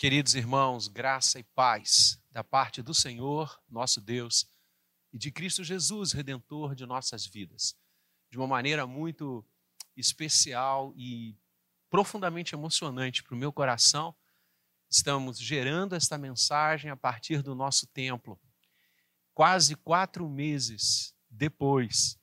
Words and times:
Queridos 0.00 0.34
irmãos, 0.34 0.88
graça 0.88 1.38
e 1.38 1.42
paz 1.42 2.18
da 2.30 2.42
parte 2.42 2.80
do 2.80 2.94
Senhor, 2.94 3.60
nosso 3.68 4.00
Deus, 4.00 4.48
e 5.12 5.18
de 5.18 5.30
Cristo 5.30 5.62
Jesus, 5.62 6.12
redentor 6.12 6.74
de 6.74 6.86
nossas 6.86 7.26
vidas. 7.26 7.76
De 8.30 8.38
uma 8.38 8.46
maneira 8.46 8.86
muito 8.86 9.46
especial 9.94 10.94
e 10.96 11.36
profundamente 11.90 12.54
emocionante 12.54 13.22
para 13.22 13.34
o 13.34 13.36
meu 13.36 13.52
coração, 13.52 14.16
estamos 14.88 15.38
gerando 15.38 15.94
esta 15.94 16.16
mensagem 16.16 16.90
a 16.90 16.96
partir 16.96 17.42
do 17.42 17.54
nosso 17.54 17.86
templo. 17.86 18.40
Quase 19.34 19.76
quatro 19.76 20.26
meses 20.30 21.14
depois, 21.28 22.18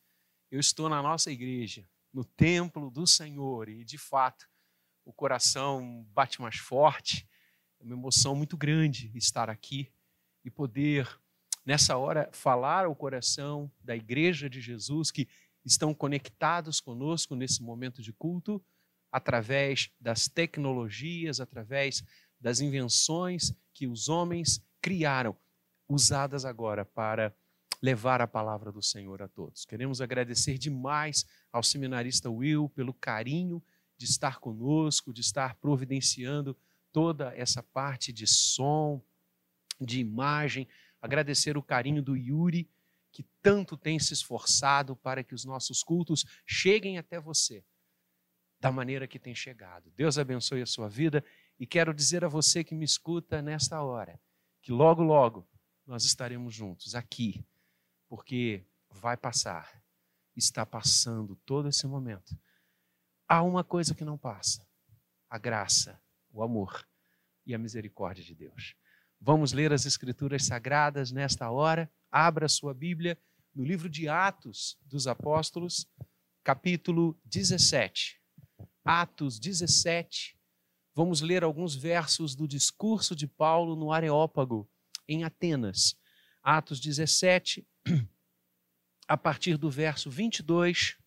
eu 0.50 0.60
estou 0.60 0.90
na 0.90 1.04
nossa 1.04 1.30
igreja, 1.30 1.88
no 2.12 2.26
templo 2.26 2.90
do 2.90 3.06
Senhor, 3.06 3.70
e 3.70 3.86
de 3.86 4.00
fato, 4.00 4.50
o 5.06 5.14
coração 5.14 6.04
bate 6.10 6.42
mais 6.42 6.56
forte 6.56 7.30
é 7.80 7.84
uma 7.84 7.94
emoção 7.94 8.36
muito 8.36 8.58
grande 8.58 9.12
estar 9.16 9.50
aqui 9.50 9.92
e 10.44 10.50
poder, 10.50 11.08
nessa 11.66 11.98
hora, 11.98 12.30
falar 12.32 12.86
ao 12.86 12.96
coração 12.96 13.72
da 13.84 13.96
Igreja 13.96 14.50
de 14.50 14.60
Jesus 14.62 15.12
que 15.12 15.28
estão 15.64 15.94
conectados 15.94 16.80
conosco 16.80 17.36
nesse 17.36 17.62
momento 17.62 18.02
de 18.02 18.14
culto, 18.14 18.64
através 19.12 19.92
das 20.00 20.28
tecnologias, 20.28 21.40
através 21.40 22.04
das 22.40 22.60
invenções 22.60 23.54
que 23.74 23.88
os 23.88 24.10
homens 24.10 24.62
criaram, 24.82 25.36
usadas 25.90 26.46
agora 26.46 26.84
para 26.84 27.34
levar 27.82 28.22
a 28.22 28.28
palavra 28.28 28.72
do 28.72 28.82
Senhor 28.82 29.22
a 29.22 29.28
todos. 29.28 29.66
Queremos 29.66 30.02
agradecer 30.02 30.58
demais 30.58 31.26
ao 31.52 31.64
seminarista 31.64 32.30
Will 32.30 32.70
pelo 32.70 32.94
carinho 32.94 33.64
de 33.98 34.06
estar 34.06 34.40
conosco, 34.40 35.14
de 35.14 35.22
estar 35.22 35.56
providenciando 35.56 36.58
toda 36.98 37.32
essa 37.36 37.62
parte 37.62 38.12
de 38.12 38.26
som, 38.26 39.00
de 39.80 40.00
imagem, 40.00 40.68
agradecer 41.00 41.56
o 41.56 41.62
carinho 41.62 42.02
do 42.02 42.18
Yuri, 42.18 42.68
que 43.12 43.22
tanto 43.40 43.78
tem 43.78 44.00
se 44.00 44.16
esforçado 44.16 44.96
para 44.96 45.24
que 45.24 45.36
os 45.36 45.46
nossos 45.46 45.84
cultos 45.84 46.26
cheguem 46.44 46.98
até 46.98 47.20
você 47.20 47.64
da 48.60 48.72
maneira 48.72 49.08
que 49.08 49.20
tem 49.20 49.36
chegado. 49.36 49.92
Deus 49.92 50.18
abençoe 50.18 50.64
a 50.64 50.66
sua 50.66 50.90
vida 50.90 51.24
e 51.60 51.68
quero 51.68 51.94
dizer 51.94 52.26
a 52.26 52.28
você 52.28 52.64
que 52.64 52.74
me 52.74 52.84
escuta 52.84 53.44
nesta 53.44 53.80
hora 53.84 54.20
que 54.60 54.72
logo, 54.72 55.04
logo 55.04 55.48
nós 55.86 56.04
estaremos 56.04 56.56
juntos 56.56 56.96
aqui, 56.96 57.46
porque 58.10 58.66
vai 58.90 59.16
passar, 59.16 59.84
está 60.36 60.66
passando 60.66 61.36
todo 61.46 61.70
esse 61.70 61.86
momento. 61.86 62.36
Há 63.28 63.44
uma 63.44 63.64
coisa 63.64 63.94
que 63.94 64.04
não 64.04 64.18
passa: 64.18 64.68
a 65.30 65.38
graça 65.38 66.02
o 66.38 66.44
amor 66.44 66.88
e 67.46 67.56
a 67.56 67.58
misericórdia 67.58 68.24
de 68.24 68.36
Deus. 68.36 68.76
Vamos 69.20 69.54
ler 69.54 69.74
as 69.74 69.86
Escrituras 69.86 70.46
Sagradas 70.46 71.12
nesta 71.12 71.50
hora. 71.50 71.92
Abra 72.12 72.48
sua 72.48 72.74
Bíblia 72.74 73.20
no 73.56 73.64
livro 73.64 73.90
de 73.90 74.08
Atos 74.08 74.78
dos 74.86 75.08
Apóstolos, 75.08 75.90
capítulo 76.44 77.20
17. 77.26 78.22
Atos 78.86 79.40
17. 79.40 80.38
Vamos 80.94 81.22
ler 81.22 81.44
alguns 81.44 81.76
versos 81.76 82.36
do 82.36 82.48
discurso 82.48 83.16
de 83.16 83.28
Paulo 83.28 83.76
no 83.76 83.92
Areópago, 83.92 84.70
em 85.08 85.24
Atenas. 85.24 85.96
Atos 86.44 86.80
17, 86.80 87.68
a 89.08 89.18
partir 89.18 89.58
do 89.58 89.72
verso 89.72 90.12
22 90.12 90.98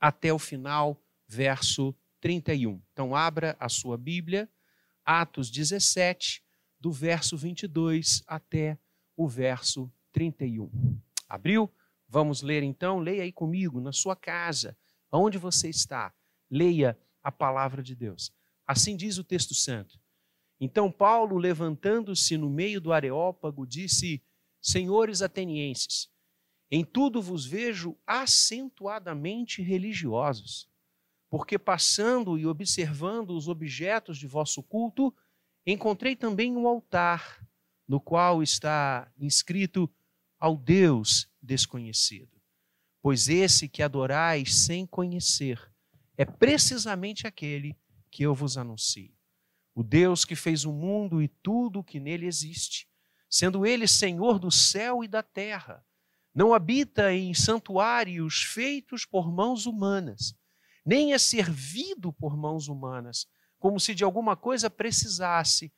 até 0.00 0.32
o 0.32 0.38
final, 0.38 1.00
verso 1.28 1.96
31. 2.20 2.82
Então, 2.92 3.14
abra 3.14 3.56
a 3.60 3.68
sua 3.68 3.96
Bíblia 3.96 4.50
Atos 5.04 5.50
17, 5.50 6.42
do 6.80 6.90
verso 6.90 7.36
22 7.36 8.22
até 8.26 8.78
o 9.16 9.28
verso 9.28 9.92
31. 10.12 10.70
Abriu? 11.28 11.70
Vamos 12.08 12.42
ler 12.42 12.62
então? 12.62 12.98
Leia 12.98 13.22
aí 13.22 13.32
comigo, 13.32 13.80
na 13.80 13.92
sua 13.92 14.14
casa, 14.16 14.76
onde 15.10 15.38
você 15.38 15.68
está. 15.68 16.12
Leia 16.50 16.98
a 17.22 17.32
palavra 17.32 17.82
de 17.82 17.94
Deus. 17.94 18.32
Assim 18.66 18.96
diz 18.96 19.18
o 19.18 19.24
texto 19.24 19.54
santo. 19.54 19.98
Então 20.60 20.90
Paulo, 20.90 21.36
levantando-se 21.36 22.36
no 22.36 22.48
meio 22.48 22.80
do 22.80 22.92
Areópago, 22.92 23.66
disse: 23.66 24.22
Senhores 24.60 25.22
atenienses, 25.22 26.08
em 26.70 26.84
tudo 26.84 27.20
vos 27.20 27.44
vejo 27.44 27.96
acentuadamente 28.06 29.62
religiosos 29.62 30.68
porque 31.34 31.58
passando 31.58 32.38
e 32.38 32.46
observando 32.46 33.30
os 33.30 33.48
objetos 33.48 34.18
de 34.18 34.26
vosso 34.28 34.62
culto, 34.62 35.12
encontrei 35.66 36.14
também 36.14 36.56
um 36.56 36.68
altar, 36.68 37.44
no 37.88 38.00
qual 38.00 38.40
está 38.40 39.12
inscrito 39.18 39.92
ao 40.38 40.56
Deus 40.56 41.28
desconhecido. 41.42 42.40
Pois 43.02 43.28
esse 43.28 43.68
que 43.68 43.82
adorais 43.82 44.54
sem 44.54 44.86
conhecer 44.86 45.60
é 46.16 46.24
precisamente 46.24 47.26
aquele 47.26 47.76
que 48.12 48.22
eu 48.22 48.32
vos 48.32 48.56
anuncio. 48.56 49.12
O 49.74 49.82
Deus 49.82 50.24
que 50.24 50.36
fez 50.36 50.64
o 50.64 50.72
mundo 50.72 51.20
e 51.20 51.26
tudo 51.26 51.80
o 51.80 51.84
que 51.84 51.98
nele 51.98 52.26
existe, 52.26 52.88
sendo 53.28 53.66
ele 53.66 53.88
Senhor 53.88 54.38
do 54.38 54.52
céu 54.52 55.02
e 55.02 55.08
da 55.08 55.20
terra, 55.20 55.84
não 56.32 56.54
habita 56.54 57.12
em 57.12 57.34
santuários 57.34 58.44
feitos 58.44 59.04
por 59.04 59.32
mãos 59.32 59.66
humanas 59.66 60.32
nem 60.84 61.12
é 61.12 61.18
servido 61.18 62.12
por 62.12 62.36
mãos 62.36 62.68
humanas, 62.68 63.26
como 63.58 63.80
se 63.80 63.94
de 63.94 64.04
alguma 64.04 64.36
coisa 64.36 64.68
precisasse, 64.68 65.72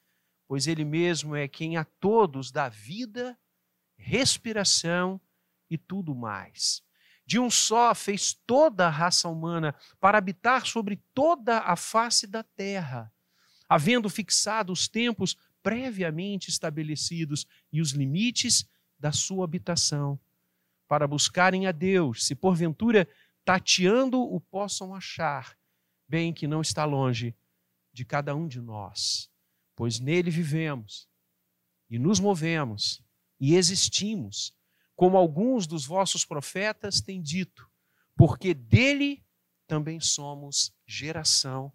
pois 0.48 0.66
Ele 0.66 0.84
mesmo 0.84 1.36
é 1.36 1.46
quem 1.46 1.76
a 1.76 1.84
todos 1.84 2.50
dá 2.50 2.68
vida, 2.68 3.38
respiração 3.96 5.20
e 5.70 5.78
tudo 5.78 6.14
mais. 6.14 6.82
De 7.24 7.38
um 7.38 7.50
só 7.50 7.94
fez 7.94 8.32
toda 8.32 8.86
a 8.86 8.90
raça 8.90 9.28
humana 9.28 9.74
para 10.00 10.18
habitar 10.18 10.66
sobre 10.66 11.02
toda 11.12 11.58
a 11.60 11.76
face 11.76 12.26
da 12.26 12.42
terra, 12.42 13.12
havendo 13.68 14.08
fixado 14.08 14.72
os 14.72 14.86
tempos 14.86 15.36
previamente 15.62 16.48
estabelecidos 16.48 17.46
e 17.72 17.80
os 17.80 17.90
limites 17.90 18.68
da 18.98 19.10
sua 19.10 19.44
habitação, 19.44 20.18
para 20.86 21.06
buscarem 21.06 21.66
a 21.66 21.72
Deus, 21.72 22.24
se 22.24 22.34
porventura 22.34 23.08
tateando 23.46 24.20
o 24.20 24.40
possam 24.40 24.92
achar, 24.92 25.56
bem 26.08 26.34
que 26.34 26.48
não 26.48 26.60
está 26.60 26.84
longe 26.84 27.32
de 27.92 28.04
cada 28.04 28.34
um 28.34 28.48
de 28.48 28.60
nós, 28.60 29.30
pois 29.76 30.00
nele 30.00 30.32
vivemos 30.32 31.08
e 31.88 31.96
nos 31.96 32.18
movemos 32.18 33.00
e 33.38 33.54
existimos, 33.54 34.52
como 34.96 35.16
alguns 35.16 35.64
dos 35.64 35.86
vossos 35.86 36.24
profetas 36.24 37.00
têm 37.00 37.22
dito, 37.22 37.70
porque 38.16 38.52
dele 38.52 39.24
também 39.68 40.00
somos 40.00 40.74
geração. 40.84 41.72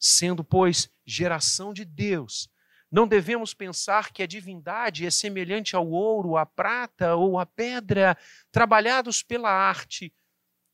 Sendo, 0.00 0.42
pois, 0.42 0.90
geração 1.04 1.74
de 1.74 1.84
Deus, 1.84 2.48
não 2.90 3.06
devemos 3.06 3.52
pensar 3.52 4.10
que 4.10 4.22
a 4.22 4.26
divindade 4.26 5.04
é 5.04 5.10
semelhante 5.10 5.76
ao 5.76 5.86
ouro, 5.90 6.38
à 6.38 6.46
prata 6.46 7.14
ou 7.14 7.38
à 7.38 7.44
pedra, 7.44 8.16
trabalhados 8.50 9.22
pela 9.22 9.50
arte 9.50 10.14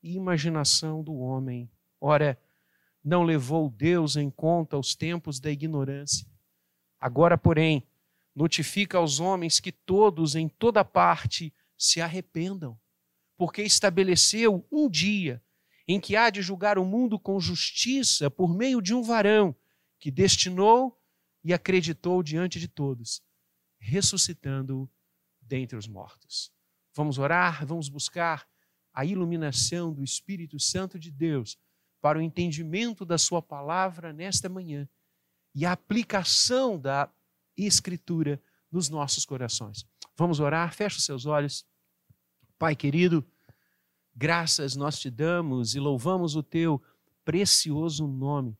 e 0.05 0.15
imaginação 0.15 1.03
do 1.03 1.15
homem. 1.15 1.67
Ora, 1.99 2.39
não 3.03 3.23
levou 3.23 3.71
Deus 3.71 4.15
em 4.15 4.29
conta 4.29 4.77
os 4.77 4.93
tempos 4.93 5.39
da 5.39 5.49
ignorância. 5.49 6.27
Agora, 6.99 7.35
porém, 7.39 7.83
notifica 8.35 8.99
aos 8.99 9.19
homens 9.19 9.59
que 9.59 9.71
todos, 9.71 10.35
em 10.35 10.47
toda 10.47 10.85
parte, 10.85 11.51
se 11.75 11.99
arrependam, 12.01 12.79
porque 13.35 13.63
estabeleceu 13.63 14.63
um 14.71 14.87
dia 14.87 15.41
em 15.87 15.99
que 15.99 16.15
há 16.15 16.29
de 16.29 16.39
julgar 16.39 16.77
o 16.77 16.85
mundo 16.85 17.17
com 17.17 17.39
justiça 17.39 18.29
por 18.29 18.55
meio 18.55 18.83
de 18.83 18.93
um 18.93 19.01
varão 19.01 19.55
que 19.99 20.11
destinou 20.11 21.01
e 21.43 21.51
acreditou 21.51 22.21
diante 22.21 22.59
de 22.59 22.67
todos, 22.67 23.23
ressuscitando-o 23.79 24.87
dentre 25.41 25.75
os 25.75 25.87
mortos. 25.87 26.51
Vamos 26.93 27.17
orar, 27.17 27.65
vamos 27.65 27.89
buscar 27.89 28.47
a 28.95 29.03
iluminação 29.03 29.93
do 29.93 30.01
Espírito 30.01 30.57
Santo 30.57 30.97
de 30.97 31.11
Deus 31.11 31.59
para 32.01 32.17
o 32.17 32.21
entendimento 32.21 33.03
da 33.03 33.17
Sua 33.17 33.41
palavra 33.41 34.13
nesta 34.13 34.47
manhã 34.47 34.87
e 35.53 35.65
a 35.65 35.73
aplicação 35.73 36.79
da 36.79 37.11
Escritura 37.57 38.41
nos 38.71 38.89
nossos 38.89 39.25
corações. 39.25 39.85
Vamos 40.15 40.39
orar, 40.39 40.73
fecha 40.73 40.97
os 40.97 41.03
seus 41.03 41.25
olhos. 41.25 41.65
Pai 42.57 42.73
querido, 42.73 43.25
graças 44.15 44.77
nós 44.77 44.97
te 44.97 45.09
damos 45.09 45.75
e 45.75 45.79
louvamos 45.79 46.37
o 46.37 46.43
teu 46.43 46.81
precioso 47.25 48.07
nome 48.07 48.57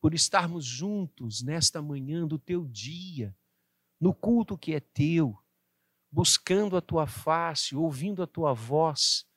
por 0.00 0.14
estarmos 0.14 0.64
juntos 0.64 1.42
nesta 1.42 1.82
manhã 1.82 2.26
do 2.26 2.38
teu 2.38 2.66
dia, 2.66 3.36
no 4.00 4.14
culto 4.14 4.56
que 4.56 4.72
é 4.72 4.80
teu, 4.80 5.38
buscando 6.10 6.78
a 6.78 6.80
tua 6.80 7.06
face, 7.06 7.76
ouvindo 7.76 8.22
a 8.22 8.26
tua 8.26 8.54
voz 8.54 9.28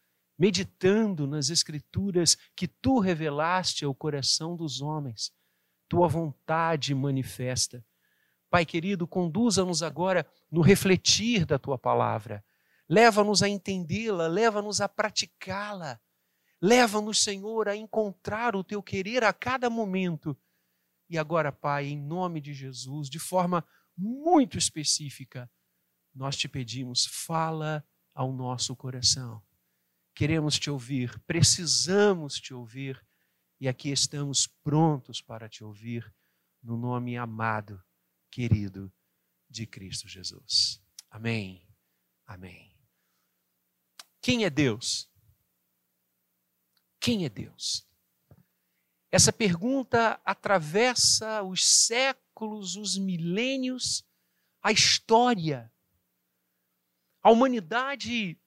meditando 0.43 1.25
nas 1.25 1.49
Escrituras 1.49 2.35
que 2.53 2.67
tu 2.67 2.99
revelaste 2.99 3.85
ao 3.85 3.95
coração 3.95 4.57
dos 4.57 4.81
homens, 4.81 5.31
tua 5.87 6.05
vontade 6.09 6.93
manifesta. 6.93 7.81
Pai 8.49 8.65
querido, 8.65 9.07
conduza-nos 9.07 9.81
agora 9.81 10.29
no 10.51 10.59
refletir 10.59 11.45
da 11.45 11.57
tua 11.57 11.77
palavra. 11.77 12.43
Leva-nos 12.89 13.41
a 13.41 13.47
entendê-la, 13.47 14.27
leva-nos 14.27 14.81
a 14.81 14.89
praticá-la. 14.89 15.97
Leva-nos, 16.61 17.23
Senhor, 17.23 17.69
a 17.69 17.75
encontrar 17.77 18.53
o 18.53 18.65
teu 18.65 18.83
querer 18.83 19.23
a 19.23 19.31
cada 19.31 19.69
momento. 19.69 20.37
E 21.09 21.17
agora, 21.17 21.53
Pai, 21.53 21.85
em 21.85 21.97
nome 21.97 22.41
de 22.41 22.53
Jesus, 22.53 23.09
de 23.09 23.17
forma 23.17 23.65
muito 23.97 24.57
específica, 24.57 25.49
nós 26.13 26.35
te 26.35 26.49
pedimos, 26.49 27.05
fala 27.05 27.81
ao 28.13 28.33
nosso 28.33 28.75
coração. 28.75 29.41
Queremos 30.15 30.59
te 30.59 30.69
ouvir, 30.69 31.19
precisamos 31.21 32.39
te 32.39 32.53
ouvir 32.53 33.03
e 33.59 33.67
aqui 33.67 33.89
estamos 33.89 34.45
prontos 34.45 35.21
para 35.21 35.49
te 35.49 35.63
ouvir, 35.63 36.13
no 36.61 36.77
nome 36.77 37.17
amado, 37.17 37.83
querido 38.29 38.93
de 39.49 39.65
Cristo 39.65 40.07
Jesus. 40.07 40.81
Amém. 41.09 41.67
Amém. 42.25 42.75
Quem 44.21 44.45
é 44.45 44.49
Deus? 44.49 45.09
Quem 46.99 47.25
é 47.25 47.29
Deus? 47.29 47.87
Essa 49.11 49.31
pergunta 49.31 50.19
atravessa 50.25 51.43
os 51.43 51.63
séculos, 51.63 52.75
os 52.75 52.97
milênios, 52.97 54.03
a 54.61 54.71
história. 54.71 55.71
A 57.21 57.29
humanidade, 57.29 58.39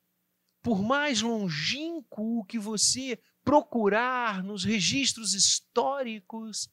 por 0.67 0.83
mais 0.83 1.23
longínquo 1.23 2.45
que 2.47 2.59
você 2.59 3.23
procurar 3.45 4.43
nos 4.43 4.65
registros 4.65 5.33
históricos 5.33 6.69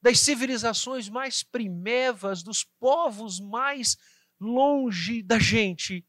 das 0.00 0.20
civilizações 0.20 1.08
mais 1.08 1.42
primevas, 1.42 2.44
dos 2.44 2.62
povos 2.62 3.40
mais 3.40 3.98
longe 4.38 5.24
da 5.24 5.40
gente, 5.40 6.06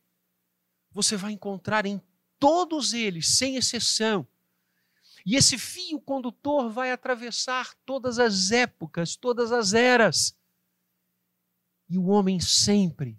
você 0.91 1.17
vai 1.17 1.31
encontrar 1.31 1.87
em 1.87 1.99
todos 2.37 2.93
eles, 2.93 3.35
sem 3.35 3.55
exceção. 3.55 4.27
E 5.25 5.35
esse 5.35 5.57
fio 5.57 5.99
condutor 5.99 6.69
vai 6.69 6.91
atravessar 6.91 7.73
todas 7.83 8.19
as 8.19 8.51
épocas, 8.51 9.15
todas 9.15 9.51
as 9.51 9.73
eras. 9.73 10.37
E 11.89 11.97
o 11.97 12.05
homem 12.09 12.39
sempre 12.39 13.17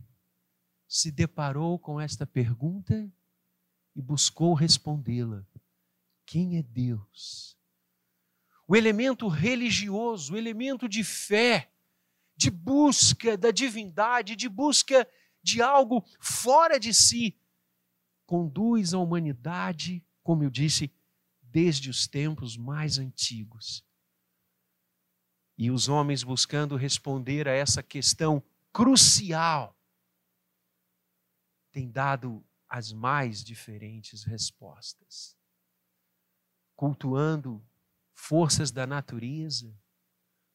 se 0.87 1.11
deparou 1.11 1.81
com 1.81 2.01
esta 2.01 2.25
pergunta 2.25 3.13
e 3.95 4.03
buscou 4.03 4.55
respondê-la. 4.55 5.47
Quem 6.27 6.59
é 6.59 6.63
Deus? 6.63 7.57
O 8.67 8.75
elemento 8.75 9.29
religioso, 9.29 10.35
o 10.35 10.37
elemento 10.37 10.89
de 10.89 11.05
fé, 11.05 11.71
de 12.37 12.51
busca 12.51 13.37
da 13.37 13.51
divindade, 13.51 14.35
de 14.35 14.49
busca 14.49 15.07
de 15.43 15.61
algo 15.61 16.05
fora 16.19 16.81
de 16.81 16.93
si, 16.95 17.39
conduz 18.27 18.95
a 18.95 18.99
humanidade, 18.99 20.03
como 20.23 20.43
eu 20.43 20.51
disse, 20.51 20.91
desde 21.43 21.91
os 21.91 22.09
tempos 22.09 22.57
mais 22.57 22.99
antigos. 22.99 23.85
E 25.57 25.71
os 25.71 25.89
homens 25.89 26.25
buscando 26.25 26.75
responder 26.75 27.47
a 27.47 27.53
essa 27.53 27.83
questão 27.83 28.43
crucial 28.73 29.79
têm 31.71 31.91
dado 31.91 32.45
as 32.75 32.93
mais 32.93 33.45
diferentes 33.45 34.25
respostas. 34.25 35.39
Cultuando 36.75 37.65
forças 38.13 38.73
da 38.73 38.85
natureza, 38.85 39.73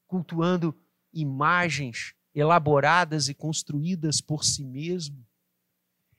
cultuando 0.06 0.78
imagens 1.14 2.14
elaboradas 2.36 3.30
e 3.30 3.34
construídas 3.34 4.20
por 4.20 4.44
si 4.44 4.66
mesmo, 4.66 5.26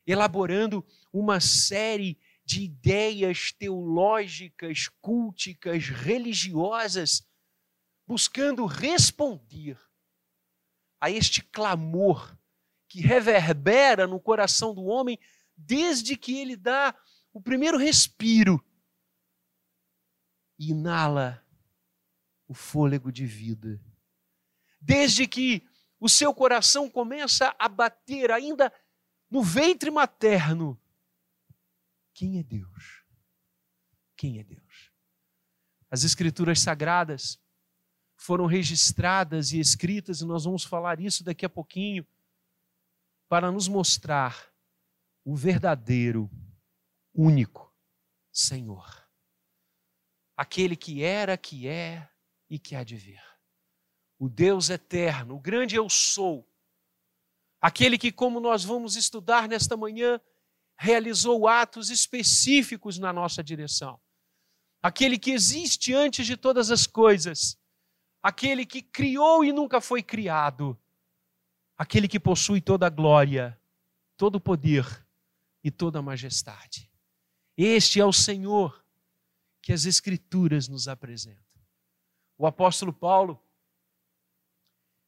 elaborando 0.07 0.83
uma 1.13 1.39
série 1.39 2.19
de 2.47 2.63
ideias 2.63 3.53
teológicas, 3.53 4.89
culticas, 5.03 5.85
religiosas, 5.91 7.29
buscando 8.07 8.65
responder 8.65 9.79
a 10.99 11.11
este 11.11 11.43
clamor 11.43 12.39
que 12.89 13.03
reverbera 13.03 14.07
no 14.07 14.19
coração 14.19 14.75
do 14.75 14.85
homem 14.85 15.19
desde 15.67 16.17
que 16.17 16.39
ele 16.39 16.57
dá 16.57 16.95
o 17.33 17.41
primeiro 17.41 17.79
respiro 17.79 18.65
e 20.59 20.71
inala 20.71 21.45
o 22.49 22.55
fôlego 22.55 23.13
de 23.13 23.25
vida. 23.25 23.81
Desde 24.81 25.27
que 25.27 25.67
o 25.99 26.09
seu 26.09 26.35
coração 26.35 26.89
começa 26.89 27.55
a 27.59 27.69
bater 27.69 28.31
ainda 28.31 28.73
no 29.31 29.43
ventre 29.43 29.91
materno. 29.91 30.81
Quem 32.13 32.39
é 32.39 32.43
Deus? 32.43 33.05
Quem 34.17 34.39
é 34.39 34.45
Deus? 34.45 34.91
As 35.91 36.05
escrituras 36.05 36.61
sagradas 36.61 37.39
foram 38.17 38.47
registradas 38.47 39.53
e 39.53 39.61
escritas, 39.61 40.21
e 40.21 40.27
nós 40.27 40.45
vamos 40.45 40.65
falar 40.65 41.01
isso 41.01 41.25
daqui 41.25 41.47
a 41.47 41.49
pouquinho, 41.49 42.07
para 43.29 43.51
nos 43.51 43.69
mostrar 43.69 44.50
o 45.25 45.37
verdadeiro, 45.37 46.31
único 47.15 47.75
Senhor 48.33 49.01
aquele 50.41 50.75
que 50.75 51.03
era, 51.03 51.37
que 51.37 51.69
é 51.69 52.09
e 52.49 52.59
que 52.59 52.75
há 52.75 52.83
de 52.83 52.97
vir. 52.97 53.23
O 54.19 54.27
Deus 54.27 54.71
eterno, 54.71 55.35
o 55.35 55.39
grande 55.39 55.77
eu 55.77 55.87
sou, 55.91 56.51
aquele 57.61 57.99
que, 57.99 58.11
como 58.11 58.41
nós 58.41 58.65
vamos 58.65 58.97
estudar 58.97 59.47
nesta 59.47 59.77
manhã, 59.77 60.19
realizou 60.79 61.47
atos 61.47 61.91
específicos 61.91 62.99
na 62.99 63.13
nossa 63.13 63.45
direção. 63.45 64.01
Aquele 64.83 65.19
que 65.19 65.31
existe 65.31 65.93
antes 65.93 66.27
de 66.27 66.39
todas 66.39 66.71
as 66.71 66.87
coisas, 66.87 67.59
aquele 68.23 68.65
que 68.65 68.81
criou 68.81 69.45
e 69.45 69.53
nunca 69.53 69.79
foi 69.79 70.03
criado, 70.03 70.75
aquele 71.77 72.09
que 72.09 72.19
possui 72.19 72.63
toda 72.63 72.87
a 72.87 72.91
glória, 72.91 73.61
todo 74.17 74.37
o 74.37 74.41
poder 74.41 75.07
e 75.63 75.71
toda 75.71 75.99
a 75.99 76.03
majestade. 76.03 76.91
Este 77.57 78.01
é 78.01 78.05
o 78.05 78.13
Senhor 78.13 78.85
que 79.63 79.73
as 79.73 79.85
Escrituras 79.85 80.69
nos 80.69 80.89
apresentam. 80.89 81.45
O 82.39 82.47
apóstolo 82.47 82.93
Paulo, 82.93 83.43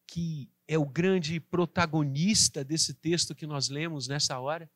que 0.06 0.50
é 0.68 0.76
o 0.76 0.84
grande 0.84 1.40
protagonista 1.40 2.62
desse 2.62 2.94
texto 2.94 3.34
que 3.34 3.46
nós 3.46 3.68
lemos 3.68 4.06
nessa 4.06 4.38
hora, 4.38 4.70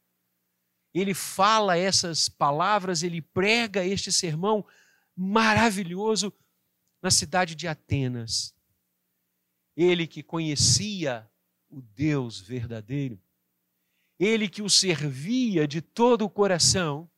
ele 0.95 1.13
fala 1.13 1.77
essas 1.77 2.29
palavras, 2.29 3.03
ele 3.03 3.21
prega 3.21 3.85
este 3.85 4.11
sermão 4.11 4.67
maravilhoso 5.15 6.33
na 7.03 7.11
cidade 7.11 7.55
de 7.55 7.69
Atenas. 7.69 8.55
Ele 9.77 10.07
que 10.07 10.23
conhecia 10.23 11.31
o 11.69 11.83
Deus 11.83 12.41
verdadeiro, 12.41 13.21
ele 14.19 14.49
que 14.49 14.63
o 14.63 14.71
servia 14.71 15.67
de 15.67 15.81
todo 15.81 16.23
o 16.23 16.31
coração, 16.31 17.11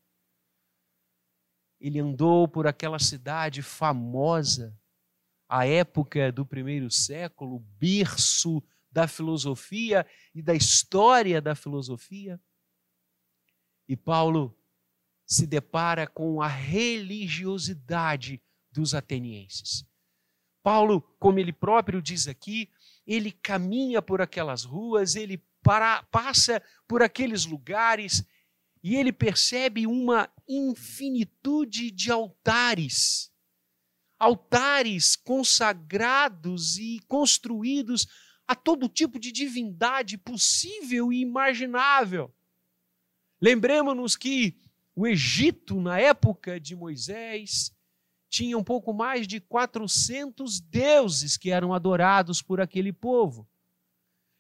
ele 1.81 2.01
andou 2.01 2.49
por 2.49 2.67
aquela 2.67 2.99
cidade 2.99 3.63
famosa, 3.63 4.77
a 5.49 5.67
época 5.67 6.31
do 6.31 6.45
primeiro 6.45 6.91
século, 6.91 7.61
berço 7.79 8.63
da 8.91 9.07
filosofia 9.07 10.07
e 10.35 10.43
da 10.43 10.55
história 10.55 11.41
da 11.41 11.55
filosofia. 11.55 12.41
E 13.89 13.97
Paulo 13.97 14.59
se 15.27 15.47
depara 15.47 16.07
com 16.07 16.43
a 16.43 16.49
religiosidade 16.49 18.43
dos 18.71 18.95
atenienses. 18.95 19.87
Paulo, 20.63 21.01
como 21.19 21.39
ele 21.39 21.53
próprio 21.53 22.03
diz 22.03 22.29
aqui, 22.29 22.71
ele 23.07 23.33
caminha 23.33 24.03
por 24.03 24.21
aquelas 24.21 24.65
ruas, 24.65 25.15
ele 25.17 25.39
para, 25.69 26.03
passa 26.05 26.63
por 26.87 27.03
aqueles 27.03 27.45
lugares 27.45 28.25
e 28.83 28.97
ele 28.97 29.13
percebe 29.13 29.87
uma 29.87 30.33
infinitude 30.49 31.91
de 31.91 32.11
altares. 32.11 33.31
Altares 34.19 35.15
consagrados 35.15 36.79
e 36.79 37.01
construídos 37.07 38.07
a 38.47 38.55
todo 38.55 38.89
tipo 38.89 39.19
de 39.19 39.31
divindade 39.31 40.17
possível 40.17 41.13
e 41.13 41.21
imaginável. 41.21 42.35
Lembremos-nos 43.39 44.17
que 44.17 44.57
o 44.97 45.07
Egito, 45.07 45.83
na 45.83 46.01
época 46.01 46.59
de 46.59 46.75
Moisés, 46.75 47.77
tinha 48.31 48.57
um 48.57 48.65
pouco 48.65 48.95
mais 48.95 49.27
de 49.27 49.39
400 49.39 50.61
deuses 50.61 51.37
que 51.37 51.51
eram 51.51 51.75
adorados 51.75 52.41
por 52.41 52.59
aquele 52.59 52.91
povo. 52.91 53.47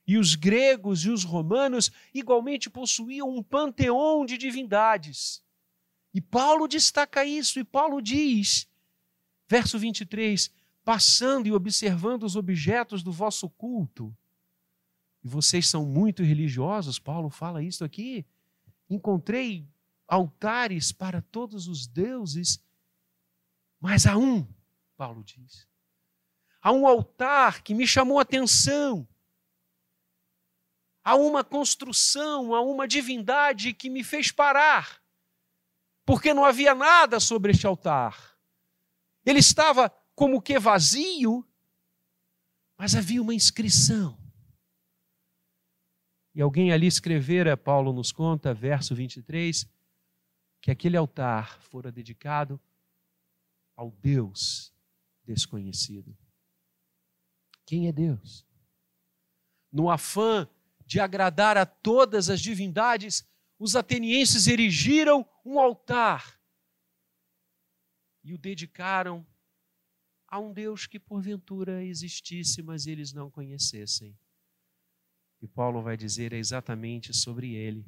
E 0.08 0.16
os 0.16 0.34
gregos 0.34 1.04
e 1.04 1.10
os 1.10 1.22
romanos 1.22 1.92
igualmente 2.14 2.70
possuíam 2.70 3.28
um 3.28 3.42
panteão 3.42 4.24
de 4.24 4.38
divindades. 4.38 5.42
E 6.14 6.20
Paulo 6.22 6.66
destaca 6.66 7.26
isso, 7.26 7.60
e 7.60 7.64
Paulo 7.64 8.00
diz, 8.00 8.66
verso 9.46 9.78
23, 9.78 10.50
passando 10.82 11.46
e 11.46 11.52
observando 11.52 12.22
os 12.22 12.36
objetos 12.36 13.02
do 13.02 13.12
vosso 13.12 13.50
culto, 13.50 14.16
E 15.22 15.28
vocês 15.28 15.66
são 15.66 15.84
muito 15.84 16.22
religiosos, 16.22 16.98
Paulo 16.98 17.28
fala 17.28 17.62
isso 17.62 17.84
aqui. 17.84 18.24
Encontrei 18.88 19.68
altares 20.06 20.90
para 20.90 21.20
todos 21.20 21.68
os 21.68 21.86
deuses, 21.86 22.58
mas 23.78 24.06
há 24.06 24.16
um, 24.16 24.46
Paulo 24.96 25.22
diz. 25.22 25.68
Há 26.62 26.72
um 26.72 26.86
altar 26.86 27.62
que 27.62 27.74
me 27.74 27.86
chamou 27.86 28.18
a 28.18 28.22
atenção. 28.22 29.06
Há 31.08 31.14
uma 31.14 31.42
construção, 31.42 32.54
há 32.54 32.60
uma 32.60 32.86
divindade 32.86 33.72
que 33.72 33.88
me 33.88 34.04
fez 34.04 34.30
parar. 34.30 35.02
Porque 36.04 36.34
não 36.34 36.44
havia 36.44 36.74
nada 36.74 37.18
sobre 37.18 37.50
este 37.50 37.66
altar. 37.66 38.38
Ele 39.24 39.38
estava 39.38 39.88
como 40.14 40.42
que 40.42 40.58
vazio, 40.58 41.48
mas 42.76 42.94
havia 42.94 43.22
uma 43.22 43.32
inscrição. 43.32 44.18
E 46.34 46.42
alguém 46.42 46.72
ali 46.72 46.86
escrevera, 46.86 47.56
Paulo 47.56 47.90
nos 47.90 48.12
conta, 48.12 48.52
verso 48.52 48.94
23, 48.94 49.66
que 50.60 50.70
aquele 50.70 50.98
altar 50.98 51.58
fora 51.62 51.90
dedicado 51.90 52.60
ao 53.74 53.90
Deus 53.92 54.74
desconhecido. 55.24 56.14
Quem 57.64 57.88
é 57.88 57.92
Deus? 57.92 58.46
No 59.72 59.88
afã 59.88 60.46
de 60.88 60.98
agradar 60.98 61.58
a 61.58 61.66
todas 61.66 62.30
as 62.30 62.40
divindades, 62.40 63.22
os 63.58 63.76
atenienses 63.76 64.46
erigiram 64.46 65.28
um 65.44 65.60
altar 65.60 66.40
e 68.24 68.32
o 68.32 68.38
dedicaram 68.38 69.26
a 70.26 70.38
um 70.38 70.50
Deus 70.50 70.86
que 70.86 70.98
porventura 70.98 71.84
existisse, 71.84 72.62
mas 72.62 72.86
eles 72.86 73.12
não 73.12 73.30
conhecessem. 73.30 74.18
E 75.42 75.46
Paulo 75.46 75.82
vai 75.82 75.94
dizer 75.94 76.32
exatamente 76.32 77.12
sobre 77.12 77.54
ele 77.54 77.84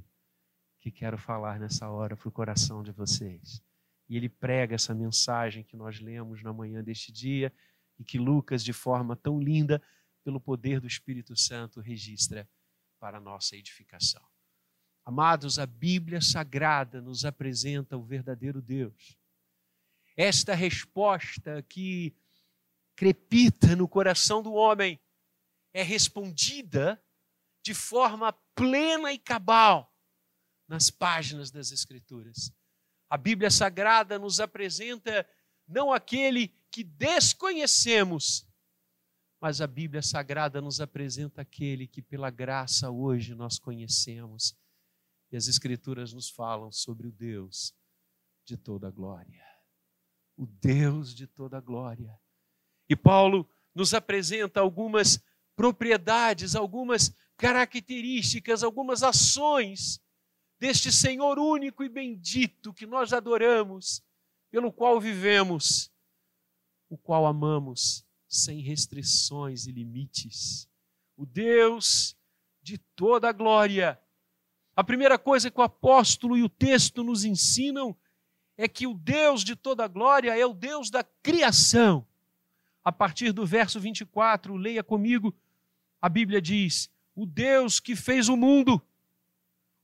que 0.79 0.91
quero 0.91 1.17
falar 1.17 1.59
nessa 1.59 1.89
hora 1.89 2.15
para 2.15 2.29
o 2.29 2.33
coração 2.33 2.83
de 2.83 2.93
vocês. 2.93 3.63
E 4.11 4.17
ele 4.17 4.29
prega 4.29 4.75
essa 4.75 4.95
mensagem 4.95 5.65
que 5.65 5.75
nós 5.75 6.01
lemos 6.01 6.43
na 6.43 6.53
manhã 6.53 6.85
deste 6.85 7.11
dia 7.11 7.51
e 7.99 8.05
que 8.05 8.19
Lucas, 8.19 8.63
de 8.63 8.75
forma 8.75 9.17
tão 9.17 9.41
linda, 9.41 9.83
pelo 10.23 10.39
poder 10.39 10.83
do 10.83 10.87
Espírito 10.87 11.35
Santo, 11.35 11.81
registra 11.81 12.47
para 13.01 13.17
a 13.17 13.21
nossa 13.21 13.57
edificação. 13.57 14.23
Amados, 15.05 15.59
a 15.59 15.67
Bíblia 15.67 16.21
Sagrada 16.21 17.01
nos 17.01 17.25
apresenta 17.25 17.97
o 17.97 18.05
verdadeiro 18.05 18.61
Deus. 18.61 19.19
Esta 20.17 20.55
resposta 20.55 21.63
que 21.63 22.15
crepita 22.95 23.75
no 23.75 23.89
coração 23.89 24.43
do 24.43 24.53
homem 24.53 25.01
é 25.73 25.83
respondida 25.83 27.03
de 27.63 27.73
forma 27.73 28.33
plena 28.55 29.11
e 29.13 29.19
cabal 29.19 29.91
nas 30.69 30.91
páginas 30.91 31.51
das 31.51 31.73
Escrituras. 31.73 32.53
A 33.09 33.17
Bíblia 33.17 33.51
Sagrada 33.51 34.19
nos 34.19 34.39
apresenta 34.39 35.27
não 35.67 35.93
aquele 35.93 36.49
que 36.71 36.85
desconhecemos, 36.85 38.47
mas 39.41 39.63
a 39.63 39.67
Bíblia 39.67 40.03
Sagrada 40.03 40.61
nos 40.61 40.81
apresenta 40.81 41.41
aquele 41.41 41.89
que, 41.89 42.03
pela 42.03 42.29
graça, 42.29 42.91
hoje 42.91 43.35
nós 43.35 43.59
conhecemos. 43.59 44.55
E 45.33 45.37
as 45.37 45.49
Escrituras 45.49 46.13
nos 46.13 46.29
falam 46.29 46.71
sobre 46.71 47.09
o 47.09 47.13
Deus 47.13 47.75
de 48.45 48.59
toda 48.59 48.89
a 48.89 48.91
glória. 48.91 49.43
O 50.37 50.47
Deus 50.47 51.15
de 51.15 51.27
toda 51.27 51.57
a 51.57 51.61
glória. 51.61 52.21
E 52.87 52.95
Paulo 52.95 53.49
nos 53.75 53.95
apresenta 53.95 54.61
algumas 54.61 55.23
propriedades, 55.57 56.55
algumas 56.55 57.15
características, 57.39 58.63
algumas 58.63 59.03
ações 59.03 60.03
deste 60.59 60.93
Senhor 60.93 61.39
único 61.39 61.83
e 61.83 61.89
bendito 61.89 62.75
que 62.75 62.87
nós 62.87 63.15
adoramos, 63.15 64.03
pelo 64.51 64.71
qual 64.71 65.01
vivemos, 65.01 65.91
o 66.91 66.99
qual 66.99 67.25
amamos 67.25 68.05
sem 68.31 68.61
restrições 68.61 69.67
e 69.67 69.73
limites. 69.73 70.67
O 71.17 71.27
Deus 71.27 72.17
de 72.63 72.79
toda 72.79 73.29
a 73.29 73.33
glória. 73.33 74.01
A 74.75 74.83
primeira 74.83 75.19
coisa 75.19 75.51
que 75.51 75.61
o 75.61 75.65
apóstolo 75.65 76.39
e 76.39 76.43
o 76.43 76.49
texto 76.49 77.05
nos 77.05 77.25
ensinam 77.25 77.95
é 78.57 78.67
que 78.67 78.87
o 78.87 78.95
Deus 78.95 79.45
de 79.45 79.55
toda 79.55 79.85
a 79.85 79.89
glória 79.89 80.35
é 80.35 80.47
o 80.47 80.55
Deus 80.55 80.89
da 80.89 81.05
criação. 81.05 82.07
A 82.83 82.91
partir 82.93 83.33
do 83.33 83.45
verso 83.45 83.79
24, 83.79 84.57
leia 84.57 84.83
comigo, 84.83 85.35
a 86.01 86.09
Bíblia 86.09 86.41
diz: 86.41 86.89
O 87.15 87.27
Deus 87.27 87.81
que 87.81 87.95
fez 87.95 88.29
o 88.29 88.37
mundo 88.37 88.83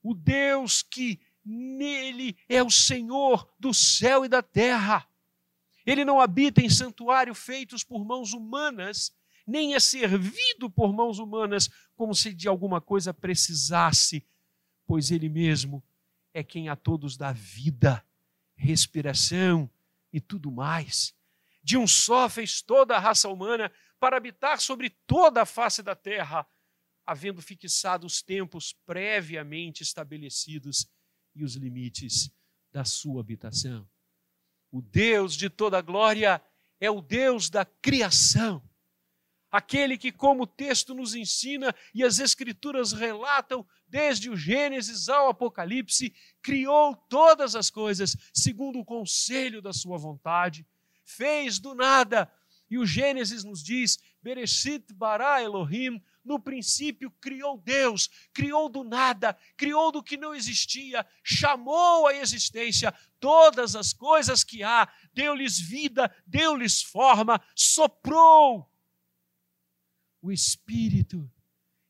o 0.07 0.15
Deus 0.15 0.85
que 0.85 1.19
nele 1.45 2.37
é 2.49 2.63
o 2.63 2.71
Senhor 2.71 3.53
do 3.59 3.75
céu 3.75 4.25
e 4.25 4.29
da 4.29 4.41
terra. 4.41 5.05
Ele 5.87 6.05
não 6.05 6.21
habita 6.21 6.61
em 6.61 6.69
santuário 6.69 7.35
feitos 7.35 7.85
por 7.85 8.05
mãos 8.05 8.33
humanas, 8.33 9.15
nem 9.47 9.75
é 9.75 9.81
servido 9.81 10.69
por 10.69 10.93
mãos 10.93 11.19
humanas, 11.19 11.71
como 11.95 12.15
se 12.15 12.35
de 12.35 12.49
alguma 12.49 12.81
coisa 12.81 13.15
precisasse, 13.15 14.27
pois 14.85 15.11
ele 15.13 15.29
mesmo 15.29 15.83
é 16.35 16.43
quem 16.43 16.69
a 16.69 16.75
todos 16.77 17.17
dá 17.17 17.33
vida, 17.33 18.05
respiração 18.57 19.71
e 20.13 20.21
tudo 20.21 20.51
mais. 20.51 21.15
De 21.63 21.77
um 21.77 21.87
só 21.87 22.29
fez 22.29 22.61
toda 22.61 22.97
a 22.97 22.99
raça 22.99 23.29
humana 23.29 23.71
para 24.01 24.17
habitar 24.17 24.61
sobre 24.61 24.91
toda 25.07 25.43
a 25.43 25.47
face 25.47 25.83
da 25.83 25.95
terra 25.95 26.47
havendo 27.07 27.41
fixado 27.41 28.05
os 28.05 28.21
tempos 28.21 28.73
previamente 28.85 29.83
estabelecidos 29.83 30.91
e 31.35 31.45
os 31.45 31.55
limites 31.55 32.31
da 32.73 32.85
sua 32.85 33.21
habitação. 33.21 33.89
O 34.77 34.83
Deus 34.83 35.35
de 35.35 35.49
toda 35.49 35.81
glória 35.81 36.39
é 36.79 36.91
o 36.91 37.01
Deus 37.01 37.49
da 37.49 37.65
criação. 37.65 38.63
Aquele 39.51 39.97
que, 39.97 40.13
como 40.13 40.43
o 40.43 40.47
texto 40.47 40.95
nos 40.95 41.15
ensina 41.15 41.75
e 41.95 42.05
as 42.05 42.19
Escrituras 42.19 42.93
relatam, 42.93 43.67
desde 43.89 44.29
o 44.29 44.37
Gênesis 44.37 45.09
ao 45.09 45.31
Apocalipse, 45.31 46.15
criou 46.43 46.95
todas 47.09 47.57
as 47.57 47.71
coisas 47.71 48.15
segundo 48.35 48.79
o 48.79 48.85
conselho 48.85 49.63
da 49.63 49.73
sua 49.73 49.97
vontade, 49.97 50.67
fez 51.07 51.59
do 51.59 51.75
nada, 51.75 52.31
e 52.69 52.77
o 52.77 52.85
Gênesis 52.85 53.45
nos 53.45 53.63
diz: 53.63 53.99
Bereshit 54.21 54.93
bara 54.93 55.43
Elohim 55.43 56.03
no 56.27 56.41
princípio 56.41 57.11
criou 57.21 57.57
Deus, 57.57 58.11
criou 58.33 58.69
do 58.69 58.85
nada, 58.85 59.39
criou 59.57 59.91
do 59.91 60.03
que 60.03 60.17
não 60.17 60.35
existia, 60.35 61.07
chamou 61.23 62.07
à 62.07 62.15
existência 62.15 62.93
todas 63.21 63.75
as 63.75 63.93
coisas 63.93 64.45
que 64.45 64.63
há, 64.63 64.93
deu-lhes 65.15 65.59
vida, 65.59 66.15
deu-lhes 66.27 66.83
forma, 66.83 67.41
soprou 67.55 68.71
o 70.21 70.33
Espírito 70.33 71.31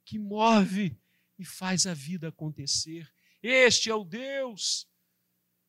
que 0.04 0.18
move 0.18 0.96
e 1.38 1.44
faz 1.44 1.86
a 1.86 1.94
vida 1.94 2.28
acontecer. 2.28 3.10
Este 3.42 3.90
é 3.90 3.94
o 3.94 4.04
Deus 4.04 4.86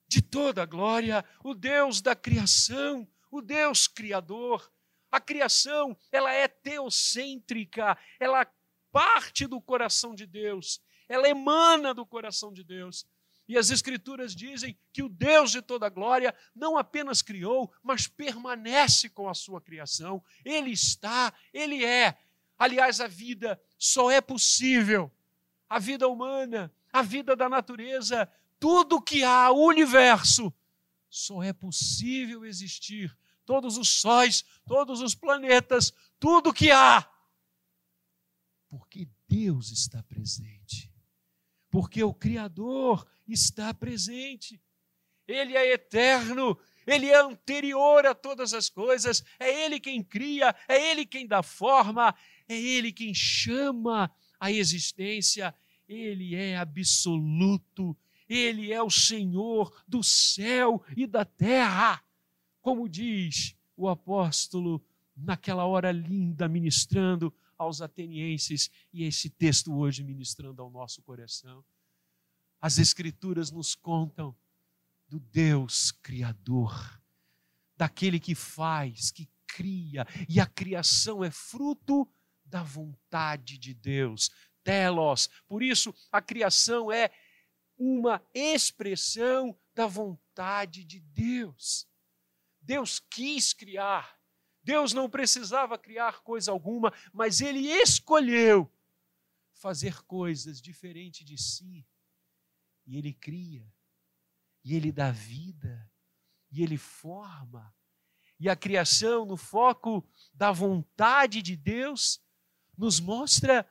de 0.08 0.22
toda 0.22 0.64
a 0.64 0.66
glória, 0.66 1.24
o 1.44 1.54
Deus 1.54 2.02
da 2.02 2.16
criação, 2.16 3.08
o 3.32 3.42
Deus 3.42 3.88
criador. 3.88 4.72
A 5.10 5.22
criação, 5.22 5.98
ela 6.12 6.32
é 6.34 6.48
teocêntrica, 6.48 7.98
ela 8.20 8.46
parte 8.98 9.46
do 9.46 9.62
coração 9.62 10.16
de 10.16 10.26
Deus, 10.26 10.82
ela 11.08 11.30
emana 11.30 11.94
do 11.94 12.04
coração 12.04 12.52
de 12.52 12.64
Deus. 12.64 13.06
E 13.48 13.56
as 13.56 13.70
Escrituras 13.70 14.36
dizem 14.36 14.76
que 14.92 15.04
o 15.04 15.08
Deus 15.08 15.52
de 15.52 15.62
toda 15.62 15.88
glória 15.88 16.34
não 16.56 16.80
apenas 16.80 17.22
criou, 17.22 17.72
mas 17.84 18.08
permanece 18.08 19.08
com 19.08 19.30
a 19.30 19.36
sua 19.36 19.62
criação. 19.62 20.24
Ele 20.44 20.72
está, 20.72 21.32
ele 21.54 21.86
é. 21.86 22.18
Aliás, 22.58 23.00
a 23.00 23.08
vida 23.08 23.62
só 23.78 24.10
é 24.10 24.20
possível. 24.20 25.12
A 25.70 25.78
vida 25.78 26.08
humana, 26.08 26.74
a 26.92 27.04
vida 27.04 27.36
da 27.36 27.48
natureza, 27.48 28.28
tudo 28.60 29.00
que 29.00 29.24
há, 29.24 29.52
o 29.52 29.64
universo, 29.64 30.52
só 31.08 31.44
é 31.44 31.54
possível 31.54 32.44
existir. 32.44 33.16
Todos 33.46 33.78
os 33.78 33.90
sóis, 34.02 34.44
todos 34.66 35.02
os 35.02 35.14
planetas, 35.14 35.94
tudo 36.20 36.52
que 36.52 36.72
há 36.72 37.08
porque 38.70 39.08
Deus 39.28 39.72
está 39.72 40.02
presente. 40.04 40.92
Porque 41.70 42.04
o 42.04 42.14
Criador 42.14 43.08
está 43.28 43.74
presente. 43.74 44.62
Ele 45.28 45.58
é 45.58 45.74
eterno, 45.74 46.58
ele 46.88 47.08
é 47.08 47.22
anterior 47.22 48.06
a 48.06 48.16
todas 48.16 48.54
as 48.54 48.70
coisas, 48.70 49.22
é 49.38 49.66
Ele 49.66 49.78
quem 49.78 50.02
cria, 50.02 50.56
é 50.70 50.92
Ele 50.92 51.06
quem 51.06 51.28
dá 51.28 51.44
forma, 51.44 52.16
é 52.48 52.56
Ele 52.56 52.94
quem 52.94 53.14
chama 53.14 54.10
a 54.40 54.50
existência, 54.50 55.54
Ele 55.86 56.34
é 56.34 56.56
absoluto, 56.56 57.96
Ele 58.30 58.72
é 58.72 58.82
o 58.82 58.90
Senhor 58.90 59.84
do 59.86 60.02
céu 60.02 60.82
e 60.96 61.06
da 61.06 61.26
terra. 61.26 62.02
Como 62.62 62.88
diz 62.88 63.54
o 63.76 63.90
apóstolo 63.90 64.82
naquela 65.14 65.66
hora 65.66 65.92
linda, 65.92 66.48
ministrando 66.48 67.34
aos 67.58 67.82
atenienses 67.82 68.70
e 68.94 69.04
esse 69.04 69.30
texto 69.30 69.76
hoje 69.76 70.04
ministrando 70.04 70.62
ao 70.62 70.70
nosso 70.70 71.02
coração. 71.02 71.64
As 72.60 72.78
Escrituras 72.78 73.52
nos 73.52 73.76
contam 73.76 74.36
do 75.08 75.20
Deus 75.20 75.92
Criador, 75.92 77.02
daquele 77.76 78.20
que 78.20 78.36
faz, 78.36 79.12
que 79.12 79.30
cria, 79.46 80.06
e 80.28 80.40
a 80.40 80.46
criação 80.46 81.24
é 81.24 81.32
fruto 81.32 82.08
da 82.46 82.64
vontade 82.64 83.58
de 83.58 83.74
Deus, 83.74 84.30
telos. 84.64 85.30
Por 85.48 85.64
isso, 85.64 85.94
a 86.12 86.22
criação 86.22 86.92
é 86.92 87.12
uma 87.78 88.22
expressão 88.34 89.58
da 89.74 89.86
vontade 89.86 90.84
de 90.84 91.00
Deus. 91.00 91.88
Deus 92.60 93.00
quis 93.00 93.54
criar. 93.54 94.17
Deus 94.68 94.92
não 94.92 95.10
precisava 95.10 95.78
criar 95.78 96.20
coisa 96.20 96.52
alguma, 96.52 96.92
mas 97.14 97.40
ele 97.40 97.66
escolheu 97.68 98.70
fazer 99.54 100.02
coisas 100.04 100.62
diferentes 100.62 101.26
de 101.26 101.38
si. 101.38 101.88
E 102.86 102.98
ele 102.98 103.14
cria, 103.14 103.66
e 104.66 104.76
ele 104.76 104.92
dá 104.92 105.10
vida, 105.10 105.90
e 106.52 106.62
ele 106.62 106.78
forma. 106.78 107.74
E 108.38 108.50
a 108.50 108.58
criação, 108.58 109.26
no 109.26 109.38
foco 109.38 110.06
da 110.34 110.52
vontade 110.52 111.42
de 111.42 111.56
Deus, 111.56 112.22
nos 112.78 113.00
mostra 113.00 113.66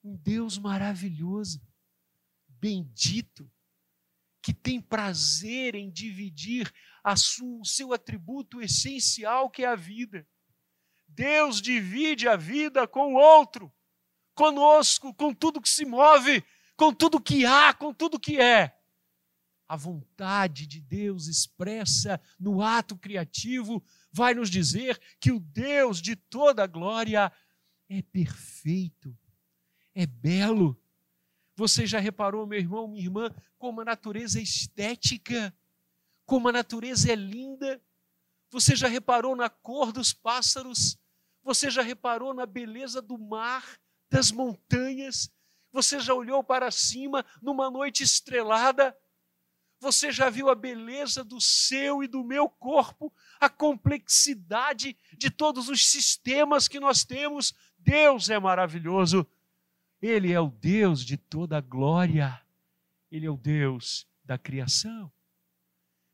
um 0.00 0.16
Deus 0.16 0.56
maravilhoso, 0.56 1.60
bendito, 2.46 3.50
que 4.40 4.54
tem 4.54 4.80
prazer 4.80 5.74
em 5.74 5.90
dividir 5.90 6.72
o 7.04 7.64
seu 7.64 7.92
atributo 7.92 8.60
essencial, 8.60 9.50
que 9.50 9.64
é 9.64 9.68
a 9.68 9.76
vida. 9.76 10.26
Deus 11.08 11.60
divide 11.60 12.28
a 12.28 12.36
vida 12.36 12.86
com 12.86 13.14
o 13.14 13.16
outro, 13.16 13.72
conosco, 14.34 15.12
com 15.14 15.34
tudo 15.34 15.60
que 15.60 15.68
se 15.68 15.84
move, 15.84 16.44
com 16.76 16.94
tudo 16.94 17.20
que 17.20 17.44
há, 17.44 17.74
com 17.74 17.92
tudo 17.92 18.18
que 18.18 18.40
é. 18.40 18.76
A 19.68 19.76
vontade 19.76 20.66
de 20.66 20.80
Deus 20.80 21.26
expressa 21.26 22.20
no 22.38 22.62
ato 22.62 22.96
criativo 22.96 23.84
vai 24.12 24.34
nos 24.34 24.50
dizer 24.50 25.00
que 25.20 25.30
o 25.30 25.38
Deus 25.38 26.00
de 26.00 26.16
toda 26.16 26.66
glória 26.66 27.32
é 27.88 28.02
perfeito, 28.02 29.16
é 29.94 30.06
belo. 30.06 30.80
Você 31.54 31.86
já 31.86 32.00
reparou, 32.00 32.46
meu 32.46 32.58
irmão, 32.58 32.88
minha 32.88 33.02
irmã, 33.02 33.34
como 33.58 33.80
a 33.80 33.84
natureza 33.84 34.38
é 34.38 34.42
estética, 34.42 35.54
como 36.30 36.48
a 36.48 36.52
natureza 36.52 37.10
é 37.10 37.16
linda? 37.16 37.82
Você 38.50 38.76
já 38.76 38.86
reparou 38.86 39.34
na 39.34 39.50
cor 39.50 39.90
dos 39.90 40.12
pássaros? 40.12 40.96
Você 41.42 41.68
já 41.68 41.82
reparou 41.82 42.32
na 42.32 42.46
beleza 42.46 43.02
do 43.02 43.18
mar, 43.18 43.80
das 44.08 44.30
montanhas? 44.30 45.28
Você 45.72 45.98
já 45.98 46.14
olhou 46.14 46.44
para 46.44 46.70
cima 46.70 47.26
numa 47.42 47.68
noite 47.68 48.04
estrelada? 48.04 48.96
Você 49.80 50.12
já 50.12 50.30
viu 50.30 50.48
a 50.48 50.54
beleza 50.54 51.24
do 51.24 51.40
seu 51.40 52.00
e 52.00 52.06
do 52.06 52.22
meu 52.22 52.48
corpo, 52.48 53.12
a 53.40 53.48
complexidade 53.48 54.96
de 55.18 55.32
todos 55.32 55.68
os 55.68 55.84
sistemas 55.84 56.68
que 56.68 56.78
nós 56.78 57.02
temos? 57.04 57.52
Deus 57.76 58.30
é 58.30 58.38
maravilhoso. 58.38 59.26
Ele 60.00 60.32
é 60.32 60.38
o 60.38 60.48
Deus 60.48 61.04
de 61.04 61.16
toda 61.16 61.58
a 61.58 61.60
glória. 61.60 62.40
Ele 63.10 63.26
é 63.26 63.30
o 63.30 63.36
Deus 63.36 64.06
da 64.24 64.38
criação. 64.38 65.12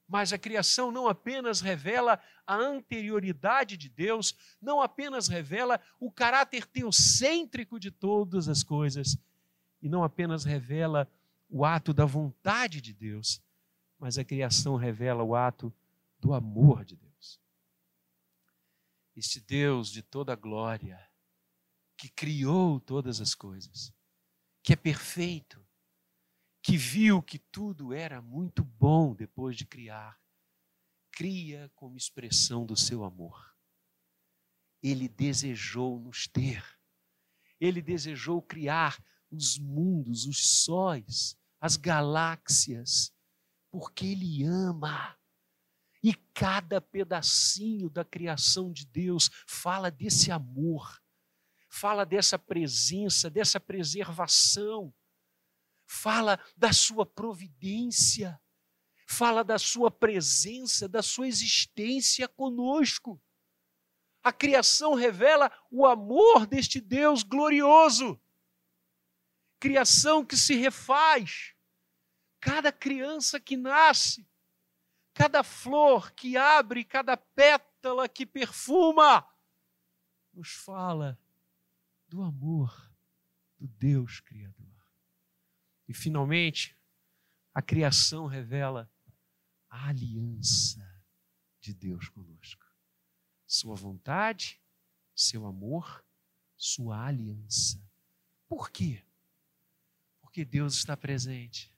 Mas 0.09 0.33
a 0.33 0.39
criação 0.39 0.93
não 0.93 1.09
apenas 1.09 1.61
revela 1.61 2.21
a 2.47 2.55
anterioridade 2.55 3.77
de 3.77 3.89
Deus, 3.89 4.37
não 4.61 4.81
apenas 4.81 5.27
revela 5.27 5.81
o 5.99 6.11
caráter 6.11 6.65
teocêntrico 6.67 7.81
de 7.81 7.91
todas 7.91 8.49
as 8.49 8.63
coisas, 8.63 9.19
e 9.83 9.89
não 9.89 10.05
apenas 10.05 10.45
revela 10.45 11.11
o 11.49 11.65
ato 11.65 11.93
da 11.93 12.05
vontade 12.05 12.81
de 12.81 12.93
Deus, 12.93 13.43
mas 13.99 14.19
a 14.19 14.25
criação 14.25 14.77
revela 14.77 15.23
o 15.23 15.35
ato 15.35 15.73
do 16.21 16.33
amor 16.33 16.85
de 16.85 16.97
Deus. 16.97 17.41
Este 19.17 19.41
Deus 19.41 19.91
de 19.91 20.03
toda 20.03 20.37
glória, 20.37 21.01
que 21.97 22.09
criou 22.09 22.79
todas 22.79 23.21
as 23.21 23.35
coisas, 23.35 23.93
que 24.63 24.73
é 24.73 24.77
perfeito, 24.77 25.66
que 26.67 26.77
viu 26.77 27.23
que 27.23 27.39
tudo 27.39 27.93
era 27.93 28.21
muito 28.21 28.65
bom 28.65 29.15
depois 29.15 29.57
de 29.57 29.65
criar, 29.65 30.21
cria 31.13 31.71
como 31.77 31.97
expressão 31.97 32.67
do 32.67 32.77
seu 32.77 33.05
amor. 33.05 33.55
Ele 34.83 35.09
desejou 35.09 36.01
nos 36.01 36.27
ter, 36.27 36.65
ele 37.61 37.81
desejou 37.81 38.43
criar 38.43 39.01
os 39.31 39.57
mundos, 39.57 40.27
os 40.27 40.65
sóis, 40.65 41.39
as 41.61 41.77
galáxias, 41.77 43.15
porque 43.71 44.05
ele 44.05 44.43
ama. 44.43 45.17
E 46.03 46.15
cada 46.35 46.81
pedacinho 46.81 47.89
da 47.89 48.05
criação 48.05 48.73
de 48.73 48.85
Deus 48.87 49.31
fala 49.47 49.89
desse 49.89 50.33
amor 50.33 51.01
fala 51.69 52.07
dessa 52.07 52.39
presença, 52.39 53.29
dessa 53.29 53.61
preservação, 53.61 54.95
fala 55.87 56.39
da 56.57 56.73
sua 56.73 57.07
providência, 57.07 58.41
fala 59.07 59.45
da 59.45 59.59
sua 59.59 59.91
presença, 59.91 60.89
da 60.89 61.03
sua 61.03 61.29
existência 61.29 62.27
conosco. 62.29 63.21
A 64.23 64.33
criação 64.33 64.95
revela 64.95 65.51
o 65.71 65.87
amor 65.87 66.47
deste 66.47 66.81
Deus 66.81 67.23
glorioso. 67.23 68.21
Criação 69.61 70.25
que 70.25 70.37
se 70.37 70.55
refaz. 70.57 71.55
Cada 72.41 72.71
criança 72.71 73.41
que 73.41 73.57
nasce, 73.57 74.29
cada 75.15 75.43
flor 75.43 76.13
que 76.13 76.37
abre, 76.37 76.85
cada 76.85 77.17
pétala 77.17 78.09
que 78.09 78.27
perfuma, 78.27 79.27
nos 80.33 80.53
fala 80.53 81.19
do 82.07 82.23
amor 82.23 82.93
do 83.59 83.67
Deus 83.67 84.21
Criador. 84.21 84.56
E, 85.89 85.95
finalmente, 85.95 86.77
a 87.55 87.63
criação 87.63 88.27
revela 88.27 88.91
a 89.69 89.89
aliança 89.89 90.87
de 91.61 91.73
Deus 91.73 92.09
conosco. 92.09 92.65
Sua 93.47 93.75
vontade, 93.75 94.61
seu 95.15 95.47
amor, 95.47 96.05
sua 96.57 97.07
aliança. 97.07 97.83
Por 98.49 98.71
quê? 98.71 99.05
Porque 100.21 100.45
Deus 100.45 100.75
está 100.75 100.97
presente. 100.97 101.75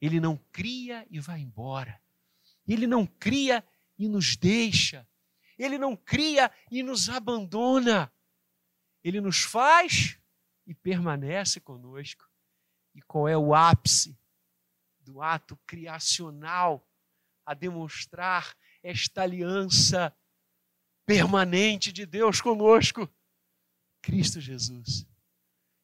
Ele 0.00 0.20
não 0.20 0.36
cria 0.36 1.06
e 1.10 1.20
vai 1.20 1.40
embora. 1.40 2.00
Ele 2.66 2.86
não 2.86 3.06
cria 3.06 3.66
e 3.98 4.08
nos 4.08 4.36
deixa. 4.36 5.08
Ele 5.58 5.78
não 5.78 5.96
cria 5.96 6.52
e 6.70 6.82
nos 6.82 7.08
abandona. 7.08 8.12
Ele 9.02 9.20
nos 9.20 9.42
faz 9.42 10.18
e 10.66 10.74
permanece 10.74 11.60
conosco. 11.60 12.28
E 12.96 13.02
qual 13.02 13.28
é 13.28 13.36
o 13.36 13.54
ápice 13.54 14.18
do 15.00 15.20
ato 15.20 15.54
criacional 15.66 16.88
a 17.44 17.52
demonstrar 17.52 18.56
esta 18.82 19.20
aliança 19.20 20.16
permanente 21.04 21.92
de 21.92 22.06
Deus 22.06 22.40
conosco? 22.40 23.06
Cristo 24.00 24.40
Jesus, 24.40 25.06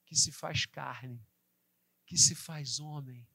que 0.06 0.16
se 0.16 0.32
faz 0.32 0.64
carne, 0.64 1.22
que 2.06 2.16
se 2.16 2.34
faz 2.34 2.80
homem, 2.80 3.28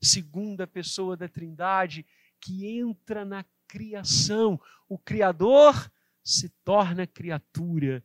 segunda 0.00 0.66
pessoa 0.66 1.14
da 1.14 1.28
Trindade, 1.28 2.06
que 2.40 2.66
entra 2.78 3.26
na 3.26 3.44
criação. 3.66 4.58
O 4.88 4.98
Criador 4.98 5.92
se 6.24 6.48
torna 6.64 7.06
criatura 7.06 8.02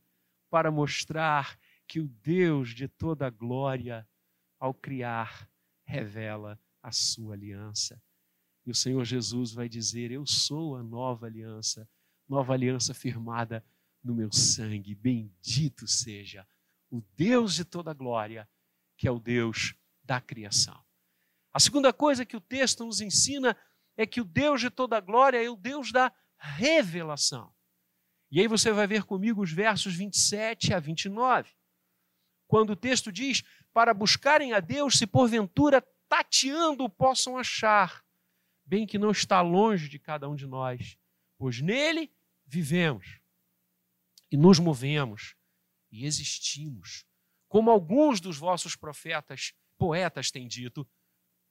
para 0.50 0.70
mostrar 0.70 1.58
que 1.88 2.02
o 2.02 2.10
Deus 2.10 2.76
de 2.76 2.90
toda 2.90 3.30
glória, 3.30 4.06
ao 4.64 4.74
criar, 4.74 5.52
revela 5.84 6.58
a 6.82 6.90
sua 6.90 7.34
aliança. 7.34 8.02
E 8.66 8.72
o 8.72 8.74
Senhor 8.74 9.04
Jesus 9.04 9.52
vai 9.52 9.68
dizer: 9.68 10.10
Eu 10.10 10.26
sou 10.26 10.78
a 10.78 10.82
nova 10.82 11.26
aliança, 11.26 11.86
nova 12.30 12.54
aliança 12.54 12.94
firmada 12.94 13.62
no 14.02 14.16
meu 14.16 14.32
sangue. 14.32 14.96
Bendito 14.96 15.86
seja 15.86 16.48
o 16.90 17.02
Deus 17.18 17.56
de 17.56 17.66
toda 17.66 17.94
glória, 17.94 18.50
que 18.96 19.06
é 19.06 19.12
o 19.12 19.20
Deus 19.20 19.76
da 20.02 20.22
criação. 20.22 20.82
A 21.52 21.60
segunda 21.60 21.92
coisa 21.92 22.26
que 22.26 22.38
o 22.38 22.42
texto 22.42 22.86
nos 22.86 23.02
ensina 23.02 23.58
é 23.98 24.06
que 24.06 24.22
o 24.22 24.26
Deus 24.26 24.62
de 24.62 24.70
toda 24.70 25.02
glória 25.02 25.44
é 25.44 25.50
o 25.50 25.58
Deus 25.58 25.92
da 25.92 26.10
revelação. 26.38 27.54
E 28.32 28.40
aí 28.40 28.48
você 28.48 28.72
vai 28.72 28.88
ver 28.88 29.04
comigo 29.04 29.44
os 29.44 29.52
versos 29.52 29.94
27 29.94 30.74
a 30.74 30.80
29. 30.80 31.52
Quando 32.48 32.70
o 32.70 32.76
texto 32.78 33.12
diz: 33.12 33.44
Para 33.74 33.94
buscarem 33.94 34.54
a 34.54 34.60
Deus, 34.60 34.98
se 34.98 35.08
porventura 35.08 35.82
tateando 36.08 36.88
possam 36.88 37.38
achar, 37.38 38.06
bem 38.66 38.86
que 38.86 39.00
não 39.00 39.12
está 39.12 39.42
longe 39.42 39.90
de 39.90 39.98
cada 39.98 40.30
um 40.30 40.36
de 40.36 40.46
nós, 40.46 40.98
pois 41.38 41.60
nele 41.60 42.12
vivemos 42.46 43.20
e 44.32 44.38
nos 44.38 44.60
movemos 44.60 45.36
e 45.92 46.06
existimos, 46.06 47.06
como 47.48 47.70
alguns 47.70 48.20
dos 48.20 48.38
vossos 48.38 48.76
profetas, 48.76 49.54
poetas 49.78 50.32
têm 50.32 50.48
dito, 50.48 50.88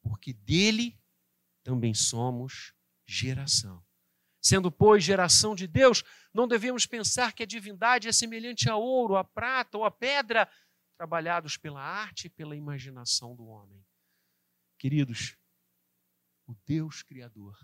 porque 0.02 0.32
dele 0.32 0.98
também 1.62 1.94
somos 1.94 2.72
geração. 3.06 3.84
Sendo, 4.40 4.72
pois, 4.72 5.04
geração 5.04 5.54
de 5.54 5.68
Deus, 5.68 6.02
não 6.34 6.48
devemos 6.48 6.84
pensar 6.86 7.32
que 7.32 7.44
a 7.44 7.46
divindade 7.46 8.08
é 8.08 8.12
semelhante 8.12 8.68
a 8.68 8.76
ouro, 8.76 9.16
a 9.16 9.22
prata 9.22 9.78
ou 9.78 9.84
a 9.84 9.90
pedra, 9.90 10.48
trabalhados 11.02 11.56
pela 11.56 11.82
arte 11.82 12.26
e 12.26 12.30
pela 12.30 12.54
imaginação 12.54 13.34
do 13.34 13.44
homem. 13.46 13.84
Queridos, 14.78 15.36
o 16.46 16.54
Deus 16.64 17.02
Criador 17.02 17.58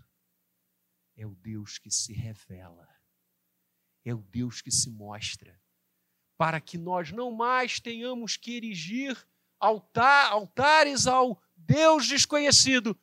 é 1.15 1.25
o 1.25 1.33
Deus 1.35 1.79
que 1.79 1.89
se 1.89 2.11
revela, 2.11 2.85
é 4.03 4.13
o 4.13 4.21
Deus 4.21 4.61
que 4.61 4.69
se 4.69 4.89
mostra, 4.89 5.57
para 6.37 6.59
que 6.59 6.77
nós 6.77 7.13
não 7.13 7.31
mais 7.31 7.79
tenhamos 7.79 8.35
que 8.35 8.57
erigir 8.57 9.17
altar, 9.57 10.33
altares 10.33 11.07
ao 11.07 11.41
Deus 11.55 12.09
desconhecido, 12.09 12.99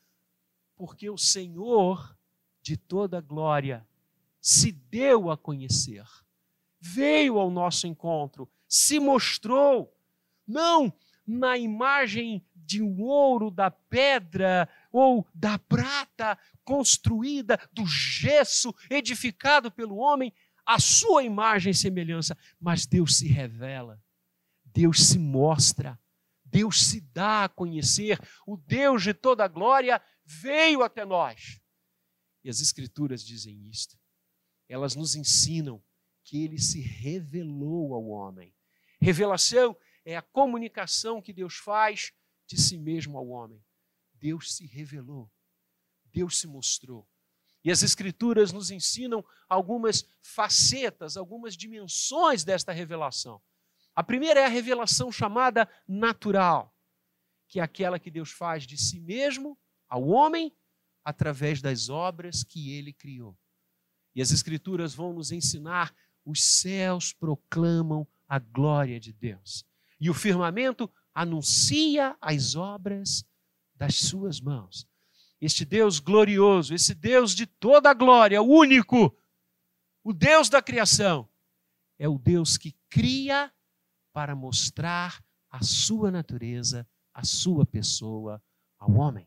porque 0.75 1.09
o 1.09 1.17
Senhor 1.17 2.15
de 2.61 2.77
toda 2.77 3.23
glória 3.23 3.89
se 4.39 4.71
deu 4.71 5.31
a 5.31 5.39
conhecer, 5.39 6.07
veio 6.79 7.39
ao 7.39 7.51
nosso 7.51 7.87
encontro, 7.87 8.47
se 8.69 9.01
mostrou, 9.01 9.96
não 10.47 10.93
na 11.27 11.59
imagem 11.59 12.45
de 12.55 12.83
um 12.83 13.03
ouro, 13.03 13.51
da 13.51 13.71
pedra 13.71 14.69
ou 14.93 15.27
da 15.35 15.59
prata 15.59 16.39
construída 16.65 17.59
do 17.73 17.87
gesso 17.87 18.75
edificado 18.91 19.71
pelo 19.71 19.97
homem, 19.97 20.33
a 20.65 20.81
sua 20.81 21.23
imagem 21.23 21.71
e 21.71 21.75
semelhança, 21.75 22.37
mas 22.61 22.87
Deus 22.87 23.19
se 23.19 23.29
revela, 23.29 24.03
Deus 24.65 25.07
se 25.07 25.19
mostra, 25.19 25.99
Deus 26.45 26.87
se 26.87 27.01
dá 27.01 27.45
a 27.45 27.49
conhecer, 27.49 28.21
o 28.47 28.57
Deus 28.57 29.03
de 29.03 29.15
toda 29.15 29.49
glória 29.49 30.01
veio 30.25 30.83
até 30.83 31.05
nós. 31.05 31.61
E 32.43 32.49
as 32.49 32.61
Escrituras 32.61 33.25
dizem 33.25 33.69
isto. 33.69 33.97
Elas 34.69 34.95
nos 34.95 35.15
ensinam 35.15 35.83
que 36.25 36.43
ele 36.43 36.59
se 36.59 36.81
revelou 36.81 37.95
ao 37.95 38.07
homem. 38.07 38.53
Revelação 39.01 39.77
é 40.07 40.17
a 40.17 40.23
comunicação 40.23 41.21
que 41.21 41.33
Deus 41.33 41.57
faz 41.57 42.13
de 42.47 42.57
si 42.57 42.79
mesmo 42.79 43.19
ao 43.19 43.27
homem. 43.27 43.61
Deus 44.15 44.55
se 44.55 44.65
revelou, 44.65 45.31
Deus 46.05 46.39
se 46.39 46.47
mostrou. 46.47 47.07
E 47.65 47.73
as 47.73 47.83
Escrituras 47.83 48.53
nos 48.53 48.71
ensinam 48.71 49.25
algumas 49.49 50.09
facetas, 50.23 51.17
algumas 51.17 51.57
dimensões 51.57 52.45
desta 52.45 52.73
revelação. 52.73 53.43
A 53.97 54.05
primeira 54.05 54.39
é 54.39 54.45
a 54.45 54.49
revelação 54.49 55.11
chamada 55.11 55.69
natural, 55.89 56.73
que 57.49 57.59
é 57.59 57.63
aquela 57.63 57.99
que 57.99 58.11
Deus 58.11 58.31
faz 58.31 58.65
de 58.65 58.79
si 58.79 59.01
mesmo 59.01 59.59
ao 59.89 60.07
homem 60.07 60.57
através 61.05 61.61
das 61.61 61.89
obras 61.89 62.45
que 62.45 62.73
ele 62.73 62.93
criou. 62.93 63.37
E 64.15 64.23
as 64.23 64.31
Escrituras 64.31 64.95
vão 64.95 65.13
nos 65.13 65.33
ensinar: 65.33 65.93
os 66.25 66.43
céus 66.61 67.13
proclamam 67.13 68.07
a 68.29 68.39
glória 68.39 69.01
de 69.01 69.13
Deus, 69.13 69.65
e 70.01 70.11
o 70.11 70.15
firmamento 70.15 70.91
anuncia 71.15 72.17
as 72.21 72.55
obras 72.55 73.25
das 73.75 73.97
suas 73.97 74.41
mãos. 74.41 74.87
Este 75.41 75.65
Deus 75.65 75.99
glorioso, 75.99 76.75
esse 76.75 76.95
Deus 76.95 77.35
de 77.35 77.47
toda 77.47 77.91
a 77.91 77.95
glória, 77.95 78.41
o 78.41 78.47
único, 78.47 79.17
o 80.03 80.13
Deus 80.13 80.49
da 80.49 80.63
criação, 80.63 81.29
é 81.99 82.09
o 82.09 82.19
Deus 82.19 82.57
que 82.57 82.75
cria 82.89 83.53
para 84.13 84.35
mostrar 84.35 85.23
a 85.51 85.63
sua 85.63 86.11
natureza, 86.11 86.89
a 87.13 87.25
sua 87.25 87.67
pessoa 87.67 88.43
ao 88.79 88.93
homem. 88.95 89.27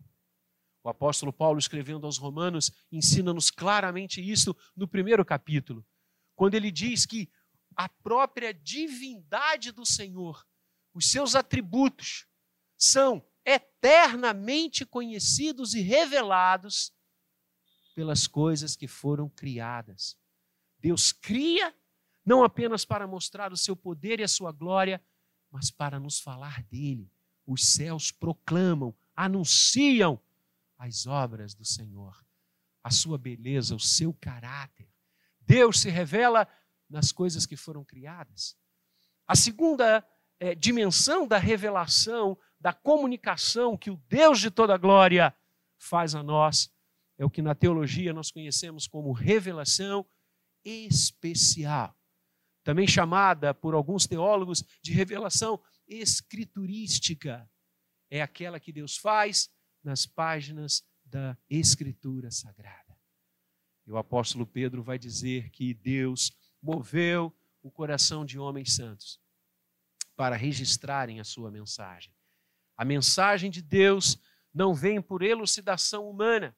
O 0.83 0.89
apóstolo 0.89 1.33
Paulo, 1.33 1.59
escrevendo 1.59 2.05
aos 2.05 2.17
Romanos, 2.17 2.71
ensina-nos 2.91 3.51
claramente 3.51 4.21
isso 4.21 4.55
no 4.75 4.87
primeiro 4.87 5.25
capítulo, 5.25 5.85
quando 6.35 6.55
ele 6.55 6.71
diz 6.71 7.05
que 7.05 7.29
a 7.75 7.87
própria 7.87 8.53
divindade 8.53 9.71
do 9.71 9.85
Senhor, 9.85 10.45
os 10.99 11.09
seus 11.09 11.33
atributos, 11.33 12.27
são 12.77 13.25
eternamente 13.45 14.85
conhecidos 14.85 15.73
e 15.73 15.79
revelados 15.79 16.93
pelas 17.95 18.27
coisas 18.27 18.75
que 18.75 18.85
foram 18.85 19.29
criadas. 19.29 20.17
Deus 20.77 21.13
cria 21.13 21.73
não 22.25 22.43
apenas 22.43 22.83
para 22.83 23.07
mostrar 23.07 23.53
o 23.53 23.57
seu 23.57 23.77
poder 23.77 24.19
e 24.19 24.23
a 24.23 24.27
sua 24.27 24.51
glória, 24.51 25.01
mas 25.49 25.71
para 25.71 26.01
nos 26.01 26.19
falar 26.19 26.63
dele. 26.63 27.09
Os 27.47 27.69
céus 27.69 28.11
proclamam, 28.11 28.93
anunciam 29.15 30.21
as 30.77 31.07
obras 31.07 31.53
do 31.53 31.63
Senhor, 31.63 32.25
a 32.83 32.91
sua 32.91 33.17
beleza, 33.17 33.73
o 33.73 33.79
seu 33.79 34.13
caráter. 34.13 34.91
Deus 35.39 35.79
se 35.79 35.89
revela 35.89 36.45
nas 36.89 37.13
coisas 37.13 37.45
que 37.45 37.55
foram 37.55 37.85
criadas. 37.85 38.57
A 39.25 39.35
segunda 39.35 40.05
é, 40.39 40.55
dimensão 40.55 41.27
da 41.27 41.37
revelação, 41.37 42.37
da 42.59 42.73
comunicação 42.73 43.77
que 43.77 43.91
o 43.91 43.97
Deus 44.07 44.39
de 44.39 44.49
toda 44.49 44.77
glória 44.77 45.35
faz 45.77 46.15
a 46.15 46.23
nós, 46.23 46.73
é 47.17 47.25
o 47.25 47.29
que 47.29 47.41
na 47.41 47.53
teologia 47.53 48.13
nós 48.13 48.31
conhecemos 48.31 48.87
como 48.87 49.11
revelação 49.11 50.05
especial. 50.63 51.95
Também 52.63 52.87
chamada 52.87 53.53
por 53.53 53.73
alguns 53.73 54.07
teólogos 54.07 54.63
de 54.81 54.93
revelação 54.93 55.61
escriturística. 55.87 57.49
É 58.09 58.21
aquela 58.21 58.59
que 58.59 58.71
Deus 58.71 58.97
faz 58.97 59.49
nas 59.83 60.05
páginas 60.05 60.83
da 61.03 61.37
Escritura 61.49 62.31
Sagrada. 62.31 62.97
E 63.85 63.91
o 63.91 63.97
apóstolo 63.97 64.45
Pedro 64.45 64.83
vai 64.83 64.99
dizer 64.99 65.49
que 65.49 65.73
Deus 65.73 66.31
moveu 66.61 67.35
o 67.61 67.71
coração 67.71 68.23
de 68.23 68.37
homens 68.37 68.75
santos 68.75 69.19
para 70.19 70.35
registrarem 70.35 71.21
a 71.21 71.23
sua 71.23 71.49
mensagem. 71.49 72.13
A 72.75 72.83
mensagem 72.83 73.49
de 73.49 73.61
Deus 73.61 74.19
não 74.53 74.75
vem 74.75 75.01
por 75.01 75.21
elucidação 75.21 76.09
humana. 76.09 76.53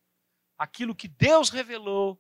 Aquilo 0.58 0.96
que 0.96 1.08
Deus 1.08 1.52
revelou 1.52 2.20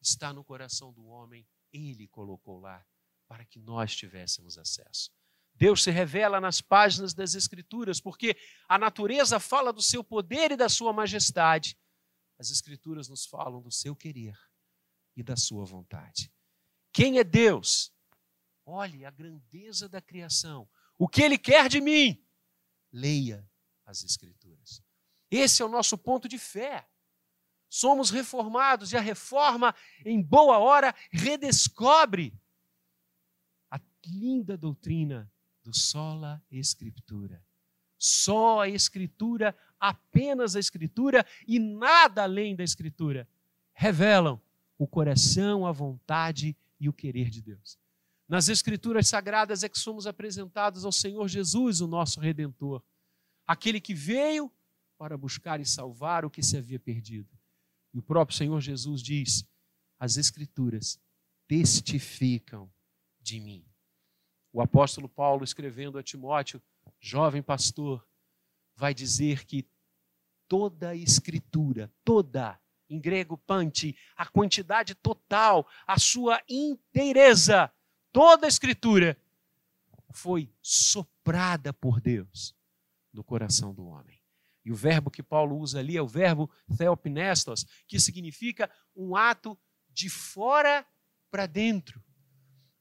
está 0.00 0.32
no 0.32 0.42
coração 0.42 0.90
do 0.90 1.04
homem, 1.04 1.46
ele 1.74 2.08
colocou 2.08 2.58
lá 2.58 2.82
para 3.28 3.44
que 3.44 3.60
nós 3.60 3.94
tivéssemos 3.94 4.56
acesso. 4.56 5.10
Deus 5.54 5.82
se 5.82 5.90
revela 5.90 6.40
nas 6.40 6.62
páginas 6.62 7.12
das 7.12 7.34
Escrituras, 7.34 8.00
porque 8.00 8.34
a 8.66 8.78
natureza 8.78 9.38
fala 9.38 9.74
do 9.74 9.82
seu 9.82 10.02
poder 10.02 10.52
e 10.52 10.56
da 10.56 10.70
sua 10.70 10.90
majestade. 10.90 11.78
As 12.38 12.50
Escrituras 12.50 13.10
nos 13.10 13.26
falam 13.26 13.60
do 13.60 13.70
seu 13.70 13.94
querer 13.94 14.38
e 15.14 15.22
da 15.22 15.36
sua 15.36 15.66
vontade. 15.66 16.32
Quem 16.90 17.18
é 17.18 17.24
Deus? 17.24 17.92
Olhe 18.64 19.04
a 19.04 19.10
grandeza 19.10 19.88
da 19.88 20.00
criação. 20.00 20.68
O 20.98 21.08
que 21.08 21.22
Ele 21.22 21.36
quer 21.36 21.68
de 21.68 21.80
mim? 21.80 22.24
Leia 22.92 23.48
as 23.84 24.04
Escrituras. 24.04 24.82
Esse 25.30 25.62
é 25.62 25.64
o 25.64 25.68
nosso 25.68 25.96
ponto 25.96 26.28
de 26.28 26.38
fé. 26.38 26.86
Somos 27.68 28.10
reformados 28.10 28.92
e 28.92 28.96
a 28.96 29.00
reforma, 29.00 29.74
em 30.04 30.20
boa 30.22 30.58
hora, 30.58 30.94
redescobre 31.10 32.38
a 33.70 33.80
linda 34.06 34.58
doutrina 34.58 35.32
do 35.64 35.74
sola 35.74 36.44
escritura. 36.50 37.42
Só 37.96 38.60
a 38.60 38.68
escritura, 38.68 39.56
apenas 39.80 40.54
a 40.54 40.60
escritura 40.60 41.24
e 41.46 41.58
nada 41.58 42.24
além 42.24 42.54
da 42.54 42.62
escritura 42.62 43.26
revelam 43.72 44.40
o 44.76 44.86
coração, 44.86 45.64
a 45.66 45.72
vontade 45.72 46.56
e 46.78 46.88
o 46.88 46.92
querer 46.92 47.30
de 47.30 47.40
Deus. 47.40 47.78
Nas 48.32 48.48
escrituras 48.48 49.08
sagradas 49.08 49.62
é 49.62 49.68
que 49.68 49.78
somos 49.78 50.06
apresentados 50.06 50.86
ao 50.86 50.90
Senhor 50.90 51.28
Jesus, 51.28 51.82
o 51.82 51.86
nosso 51.86 52.18
redentor, 52.18 52.82
aquele 53.46 53.78
que 53.78 53.92
veio 53.92 54.50
para 54.96 55.18
buscar 55.18 55.60
e 55.60 55.66
salvar 55.66 56.24
o 56.24 56.30
que 56.30 56.42
se 56.42 56.56
havia 56.56 56.80
perdido. 56.80 57.28
E 57.92 57.98
o 57.98 58.02
próprio 58.02 58.34
Senhor 58.34 58.58
Jesus 58.58 59.02
diz: 59.02 59.44
as 59.98 60.16
escrituras 60.16 60.98
testificam 61.46 62.72
de 63.20 63.38
mim. 63.38 63.66
O 64.50 64.62
apóstolo 64.62 65.10
Paulo, 65.10 65.44
escrevendo 65.44 65.98
a 65.98 66.02
Timóteo, 66.02 66.62
jovem 66.98 67.42
pastor, 67.42 68.02
vai 68.74 68.94
dizer 68.94 69.44
que 69.44 69.68
toda 70.48 70.88
a 70.88 70.96
escritura, 70.96 71.92
toda, 72.02 72.58
em 72.88 72.98
grego 72.98 73.36
pante, 73.36 73.94
a 74.16 74.24
quantidade 74.24 74.94
total, 74.94 75.68
a 75.86 75.98
sua 75.98 76.40
inteireza, 76.48 77.70
toda 78.12 78.46
a 78.46 78.48
escritura 78.48 79.18
foi 80.12 80.52
soprada 80.60 81.72
por 81.72 82.00
Deus 82.00 82.54
no 83.12 83.24
coração 83.24 83.74
do 83.74 83.86
homem. 83.86 84.20
E 84.64 84.70
o 84.70 84.76
verbo 84.76 85.10
que 85.10 85.22
Paulo 85.22 85.56
usa 85.58 85.80
ali 85.80 85.96
é 85.96 86.02
o 86.02 86.06
verbo 86.06 86.50
theopnestos, 86.76 87.66
que 87.86 87.98
significa 87.98 88.70
um 88.94 89.16
ato 89.16 89.58
de 89.90 90.08
fora 90.08 90.86
para 91.30 91.46
dentro 91.46 92.02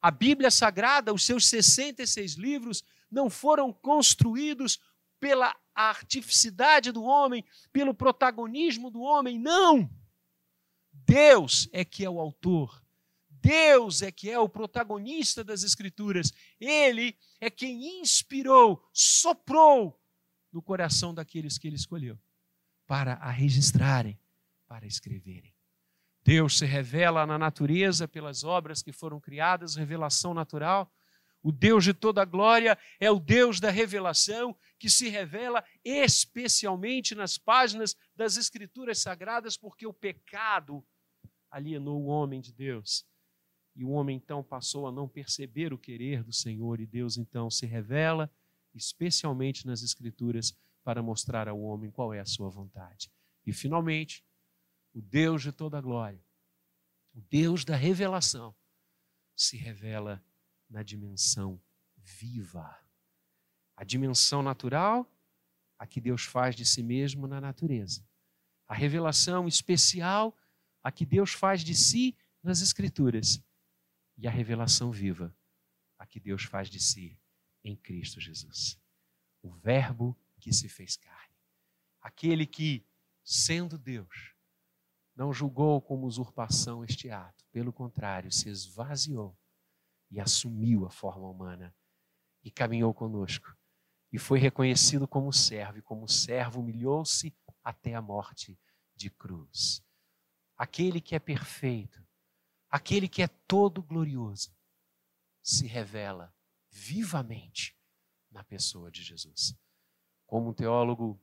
A 0.01 0.11
Bíblia 0.11 0.51
Sagrada, 0.51 1.13
os 1.13 1.25
seus 1.25 1.45
66 1.47 2.33
livros, 2.33 2.83
não 3.09 3.29
foram 3.29 3.71
construídos 3.71 4.79
pela 5.19 5.55
artificidade 5.75 6.91
do 6.91 7.03
homem, 7.03 7.45
pelo 7.71 7.93
protagonismo 7.93 8.89
do 8.89 9.01
homem, 9.01 9.39
não. 9.39 9.89
Deus 10.91 11.69
é 11.71 11.85
que 11.85 12.03
é 12.03 12.09
o 12.09 12.19
autor. 12.19 12.80
Deus 13.41 14.01
é 14.01 14.11
que 14.11 14.29
é 14.29 14.37
o 14.37 14.47
protagonista 14.47 15.43
das 15.43 15.63
Escrituras. 15.63 16.31
Ele 16.59 17.17
é 17.39 17.49
quem 17.49 17.99
inspirou, 17.99 18.87
soprou 18.93 19.99
no 20.51 20.61
coração 20.61 21.13
daqueles 21.13 21.57
que 21.57 21.67
ele 21.67 21.75
escolheu 21.75 22.19
para 22.85 23.13
a 23.15 23.31
registrarem, 23.31 24.19
para 24.67 24.85
escreverem. 24.85 25.53
Deus 26.23 26.59
se 26.59 26.65
revela 26.65 27.25
na 27.25 27.37
natureza 27.37 28.07
pelas 28.07 28.43
obras 28.43 28.83
que 28.83 28.91
foram 28.91 29.19
criadas, 29.19 29.75
revelação 29.75 30.33
natural. 30.33 30.93
O 31.41 31.51
Deus 31.51 31.83
de 31.83 31.93
toda 31.93 32.23
glória 32.23 32.77
é 32.99 33.09
o 33.09 33.19
Deus 33.19 33.59
da 33.59 33.71
revelação 33.71 34.55
que 34.77 34.89
se 34.89 35.09
revela 35.09 35.63
especialmente 35.83 37.15
nas 37.15 37.39
páginas 37.39 37.95
das 38.15 38.37
Escrituras 38.37 38.99
Sagradas, 38.99 39.57
porque 39.57 39.87
o 39.87 39.93
pecado 39.93 40.85
alienou 41.49 42.03
o 42.03 42.07
homem 42.07 42.39
de 42.39 42.53
Deus. 42.53 43.09
E 43.81 43.83
o 43.83 43.89
homem 43.89 44.15
então 44.15 44.43
passou 44.43 44.85
a 44.85 44.91
não 44.91 45.09
perceber 45.09 45.73
o 45.73 45.77
querer 45.77 46.23
do 46.23 46.31
Senhor, 46.31 46.79
e 46.79 46.85
Deus 46.85 47.17
então 47.17 47.49
se 47.49 47.65
revela, 47.65 48.31
especialmente 48.75 49.65
nas 49.65 49.81
Escrituras, 49.81 50.55
para 50.83 51.01
mostrar 51.01 51.47
ao 51.47 51.59
homem 51.59 51.89
qual 51.89 52.13
é 52.13 52.19
a 52.19 52.25
sua 52.25 52.47
vontade. 52.47 53.11
E 53.43 53.51
finalmente, 53.51 54.23
o 54.93 55.01
Deus 55.01 55.41
de 55.41 55.51
toda 55.51 55.81
glória, 55.81 56.23
o 57.15 57.21
Deus 57.21 57.65
da 57.65 57.75
revelação, 57.75 58.53
se 59.35 59.57
revela 59.57 60.23
na 60.69 60.83
dimensão 60.83 61.59
viva. 61.97 62.77
A 63.75 63.83
dimensão 63.83 64.43
natural, 64.43 65.11
a 65.79 65.87
que 65.87 65.99
Deus 65.99 66.23
faz 66.23 66.55
de 66.55 66.67
si 66.67 66.83
mesmo 66.83 67.25
na 67.25 67.41
natureza. 67.41 68.07
A 68.67 68.75
revelação 68.75 69.47
especial, 69.47 70.37
a 70.83 70.91
que 70.91 71.03
Deus 71.03 71.33
faz 71.33 71.63
de 71.63 71.73
si 71.73 72.15
nas 72.43 72.61
Escrituras. 72.61 73.43
E 74.17 74.27
a 74.27 74.31
revelação 74.31 74.91
viva, 74.91 75.35
a 75.97 76.05
que 76.05 76.19
Deus 76.19 76.43
faz 76.43 76.69
de 76.69 76.79
si 76.79 77.19
em 77.63 77.75
Cristo 77.75 78.19
Jesus. 78.19 78.79
O 79.41 79.51
Verbo 79.51 80.17
que 80.39 80.51
se 80.51 80.67
fez 80.67 80.95
carne. 80.97 81.35
Aquele 82.01 82.45
que, 82.45 82.85
sendo 83.23 83.77
Deus, 83.77 84.35
não 85.15 85.31
julgou 85.31 85.81
como 85.81 86.07
usurpação 86.07 86.83
este 86.83 87.09
ato, 87.09 87.45
pelo 87.51 87.71
contrário, 87.71 88.31
se 88.31 88.49
esvaziou 88.49 89.37
e 90.09 90.19
assumiu 90.19 90.85
a 90.85 90.89
forma 90.89 91.29
humana 91.29 91.75
e 92.43 92.49
caminhou 92.49 92.93
conosco. 92.93 93.55
E 94.11 94.17
foi 94.17 94.39
reconhecido 94.39 95.07
como 95.07 95.31
servo, 95.31 95.77
e 95.77 95.81
como 95.81 96.07
servo 96.07 96.59
humilhou-se 96.59 97.33
até 97.63 97.93
a 97.93 98.01
morte 98.01 98.59
de 98.95 99.09
cruz. 99.09 99.83
Aquele 100.57 100.99
que 100.99 101.15
é 101.15 101.19
perfeito, 101.19 102.03
aquele 102.71 103.09
que 103.09 103.21
é 103.21 103.27
todo 103.27 103.83
glorioso, 103.83 104.55
se 105.43 105.67
revela 105.67 106.33
vivamente 106.69 107.77
na 108.31 108.43
pessoa 108.43 108.89
de 108.89 109.03
Jesus. 109.03 109.53
Como 110.25 110.49
um 110.49 110.53
teólogo, 110.53 111.21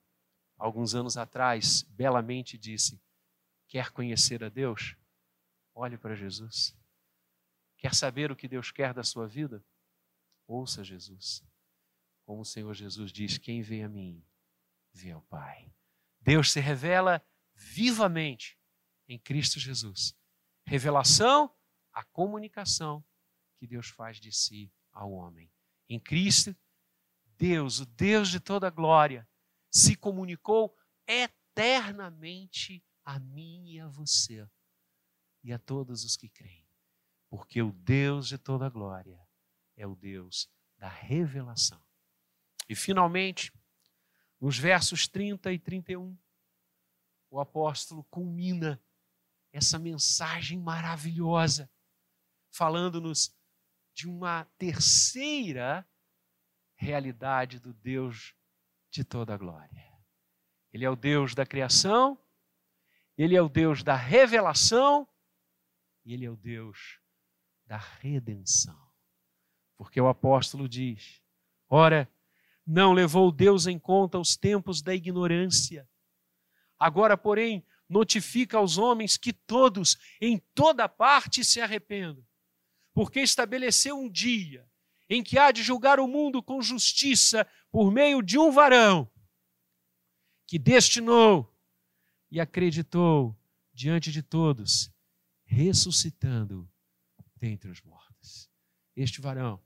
alguns 0.59 0.95
anos 0.95 1.17
atrás, 1.17 1.83
belamente 1.85 2.59
disse: 2.59 3.01
Quer 3.67 3.91
conhecer 3.91 4.45
a 4.45 4.51
Deus? 4.51 4.95
Olhe 5.75 5.97
para 5.97 6.15
Jesus. 6.15 6.77
Quer 7.79 7.95
saber 7.95 8.31
o 8.31 8.37
que 8.37 8.49
Deus 8.49 8.71
quer 8.71 8.93
da 8.93 9.03
sua 9.03 9.27
vida? 9.27 9.65
Ouça 10.47 10.85
Jesus. 10.85 11.43
Como 12.27 12.43
o 12.43 12.45
Senhor 12.45 12.75
Jesus 12.75 13.11
diz: 13.11 13.39
Quem 13.39 13.63
vê 13.63 13.83
a 13.83 13.89
mim, 13.89 14.23
vê 14.93 15.13
ao 15.13 15.23
Pai. 15.23 15.73
Deus 16.21 16.53
se 16.53 16.61
revela 16.61 17.25
vivamente 17.55 18.59
em 19.09 19.19
Cristo 19.19 19.59
Jesus. 19.59 20.15
Revelação, 20.69 21.51
a 21.95 22.05
comunicação 22.05 23.03
que 23.57 23.67
Deus 23.67 23.89
faz 23.89 24.21
de 24.21 24.31
si 24.31 24.71
ao 24.93 25.11
homem. 25.11 25.51
Em 25.89 25.99
Cristo, 25.99 26.55
Deus, 27.39 27.81
o 27.81 27.87
Deus 27.87 28.29
de 28.29 28.39
toda 28.39 28.69
glória, 28.69 29.27
se 29.71 29.97
comunicou 29.97 30.77
eternamente 31.07 32.85
a 33.03 33.19
mim 33.19 33.71
e 33.71 33.81
a 33.81 33.89
você 33.89 34.47
e 35.43 35.55
a 35.55 35.59
todos 35.59 36.05
os 36.05 36.19
que 36.19 36.29
creem. 36.29 36.69
Porque 37.31 37.63
o 37.63 37.73
Deus 37.73 38.29
de 38.29 38.37
toda 38.37 38.69
glória 38.69 39.27
é 39.75 39.87
o 39.87 39.97
Deus 39.97 40.51
da 40.77 40.89
revelação. 40.91 41.83
E 42.69 42.75
finalmente, 42.75 43.51
nos 44.39 44.59
versos 44.59 45.09
30 45.09 45.51
e 45.51 45.59
31, 45.59 46.15
o 47.31 47.41
apóstolo 47.41 48.05
culmina 48.05 48.79
essa 49.53 49.79
mensagem 49.79 50.59
maravilhosa, 50.59 51.71
falando-nos 52.51 53.35
de 53.95 54.09
uma 54.09 54.45
terceira 54.57 55.89
realidade 56.77 57.59
do 57.59 57.73
Deus 57.73 58.35
de 58.91 59.05
toda 59.05 59.37
glória. 59.37 59.87
Ele 60.73 60.85
é 60.85 60.91
o 60.91 60.97
Deus 60.97 61.35
da 61.35 61.45
criação, 61.45 62.19
ele 63.17 63.35
é 63.35 63.43
o 63.43 63.49
Deus 63.49 63.83
da 63.83 63.97
revelação 63.97 65.09
e 66.05 66.15
ele 66.15 66.25
é 66.25 66.31
o 66.31 66.37
Deus 66.37 67.01
da 67.67 67.77
redenção. 67.77 68.79
Porque 69.77 70.01
o 70.01 70.09
apóstolo 70.09 70.69
diz: 70.69 71.23
ora, 71.69 72.11
não 72.67 72.93
levou 72.93 73.33
Deus 73.33 73.67
em 73.67 73.79
conta 73.79 74.19
os 74.19 74.37
tempos 74.37 74.83
da 74.83 74.95
ignorância. 74.95 75.89
Agora, 76.79 77.17
porém, 77.17 77.67
notifica 77.89 78.59
aos 78.59 78.77
homens 78.77 79.17
que 79.17 79.33
todos, 79.33 79.97
em 80.21 80.39
toda 80.55 80.89
parte, 80.89 81.45
se 81.45 81.61
arrependam, 81.61 82.25
porque 82.93 83.21
estabeleceu 83.21 83.99
um 83.99 84.11
dia 84.11 84.69
em 85.09 85.23
que 85.23 85.39
há 85.39 85.51
de 85.51 85.63
julgar 85.63 85.99
o 85.99 86.07
mundo 86.07 86.43
com 86.43 86.61
justiça 86.61 87.47
por 87.71 87.91
meio 87.91 88.23
de 88.23 88.39
um 88.39 88.51
varão 88.51 89.11
que 90.47 90.59
destinou 90.59 91.55
e 92.31 92.41
acreditou 92.41 93.39
diante 93.73 94.13
de 94.13 94.23
todos 94.23 94.91
ressuscitando 95.45 96.71
dentre 97.37 97.71
os 97.71 97.81
mortos. 97.81 98.51
Este 98.95 99.21
varão 99.21 99.63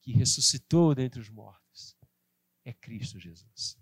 que 0.00 0.12
ressuscitou 0.12 0.94
dentre 0.94 1.20
os 1.20 1.28
mortos 1.28 1.96
é 2.64 2.72
Cristo 2.72 3.18
Jesus. 3.18 3.81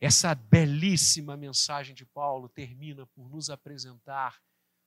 Essa 0.00 0.34
belíssima 0.34 1.36
mensagem 1.36 1.94
de 1.94 2.06
Paulo 2.06 2.48
termina 2.48 3.06
por 3.06 3.28
nos 3.28 3.50
apresentar 3.50 4.40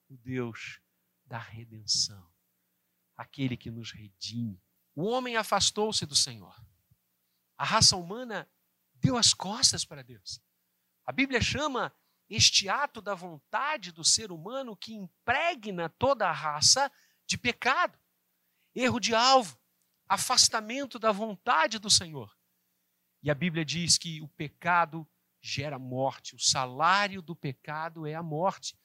o 0.10 0.18
Deus 0.18 0.82
da 1.26 1.38
redenção, 1.38 2.30
aquele 3.16 3.58
que 3.58 3.70
nos 3.70 3.92
redime. 3.92 4.62
O 4.96 5.04
homem 5.04 5.36
afastou-se 5.36 6.06
do 6.06 6.16
Senhor. 6.16 6.56
A 7.58 7.66
raça 7.66 7.96
humana 7.96 8.50
deu 8.94 9.18
as 9.18 9.34
costas 9.34 9.84
para 9.84 10.02
Deus. 10.02 10.42
A 11.06 11.12
Bíblia 11.12 11.42
chama 11.42 11.94
este 12.30 12.70
ato 12.70 13.02
da 13.02 13.14
vontade 13.14 13.92
do 13.92 14.04
ser 14.06 14.32
humano 14.32 14.78
que 14.78 14.94
impregna 14.94 15.90
toda 15.90 16.28
a 16.28 16.32
raça 16.32 16.90
de 17.26 17.38
pecado, 17.38 18.00
erro 18.74 19.00
de 19.00 19.14
alvo, 19.14 19.60
afastamento 20.08 20.98
da 20.98 21.12
vontade 21.12 21.80
do 21.80 21.90
Senhor. 21.90 22.34
E 23.24 23.30
a 23.30 23.36
Bíblia 23.36 23.64
diz 23.64 23.98
que 23.98 24.22
o 24.22 24.28
pecado 24.28 25.08
gera 25.42 25.78
morte, 25.78 26.36
o 26.36 26.40
salário 26.40 27.22
do 27.22 27.36
pecado 27.36 28.06
é 28.06 28.14
a 28.16 28.24
morte. 28.24 28.78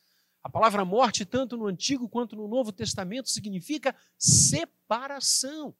A 0.42 0.48
palavra 0.48 0.84
morte, 0.84 1.24
tanto 1.24 1.56
no 1.56 1.66
Antigo 1.66 2.08
quanto 2.08 2.36
no 2.36 2.46
Novo 2.46 2.72
Testamento, 2.72 3.28
significa 3.28 3.94
separação. 4.18 5.76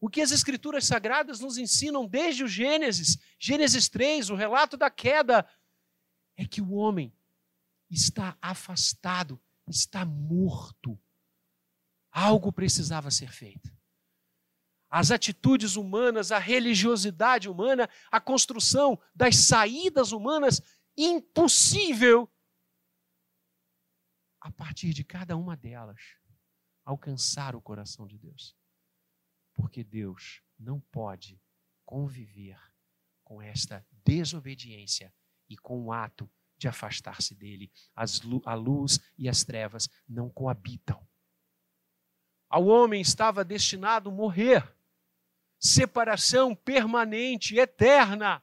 O 0.00 0.08
que 0.08 0.20
as 0.20 0.32
Escrituras 0.32 0.84
Sagradas 0.84 1.38
nos 1.38 1.56
ensinam 1.56 2.06
desde 2.06 2.42
o 2.42 2.48
Gênesis, 2.48 3.16
Gênesis 3.38 3.88
3, 3.88 4.30
o 4.30 4.34
relato 4.34 4.76
da 4.76 4.90
queda 4.90 5.48
é 6.36 6.44
que 6.44 6.60
o 6.60 6.72
homem 6.72 7.14
está 7.88 8.36
afastado, 8.42 9.40
está 9.68 10.04
morto. 10.04 10.98
Algo 12.10 12.52
precisava 12.52 13.10
ser 13.10 13.30
feito. 13.30 13.72
As 14.94 15.10
atitudes 15.10 15.74
humanas, 15.74 16.30
a 16.30 16.38
religiosidade 16.38 17.48
humana, 17.48 17.88
a 18.10 18.20
construção 18.20 19.00
das 19.14 19.36
saídas 19.36 20.12
humanas, 20.12 20.60
impossível 20.94 22.30
a 24.38 24.50
partir 24.50 24.92
de 24.92 25.02
cada 25.02 25.34
uma 25.34 25.56
delas 25.56 25.98
alcançar 26.84 27.56
o 27.56 27.62
coração 27.62 28.06
de 28.06 28.18
Deus. 28.18 28.54
Porque 29.54 29.82
Deus 29.82 30.42
não 30.58 30.78
pode 30.78 31.40
conviver 31.86 32.60
com 33.24 33.40
esta 33.40 33.86
desobediência 34.04 35.14
e 35.48 35.56
com 35.56 35.86
o 35.86 35.92
ato 35.92 36.30
de 36.58 36.68
afastar-se 36.68 37.34
dele. 37.34 37.72
As, 37.94 38.20
a 38.44 38.54
luz 38.54 39.00
e 39.16 39.26
as 39.26 39.42
trevas 39.42 39.88
não 40.06 40.28
coabitam. 40.28 41.02
ao 42.46 42.66
homem 42.66 43.00
estava 43.00 43.42
destinado 43.42 44.10
a 44.10 44.12
morrer, 44.12 44.62
separação 45.62 46.56
permanente, 46.56 47.56
eterna. 47.56 48.42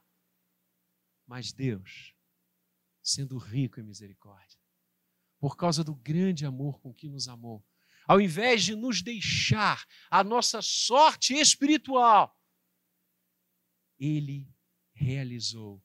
Mas 1.28 1.52
Deus, 1.52 2.16
sendo 3.04 3.38
rico 3.38 3.80
em 3.80 3.84
misericórdia, 3.84 4.58
por 5.38 5.58
causa 5.58 5.84
do 5.84 5.94
grande 5.94 6.46
amor 6.46 6.80
com 6.80 6.94
que 6.94 7.10
nos 7.10 7.28
amou, 7.28 7.66
ao 8.08 8.20
invés 8.22 8.64
de 8.64 8.74
nos 8.74 9.02
deixar 9.02 9.86
a 10.10 10.24
nossa 10.24 10.62
sorte 10.62 11.34
espiritual, 11.34 12.36
ele 14.00 14.50
realizou 14.94 15.84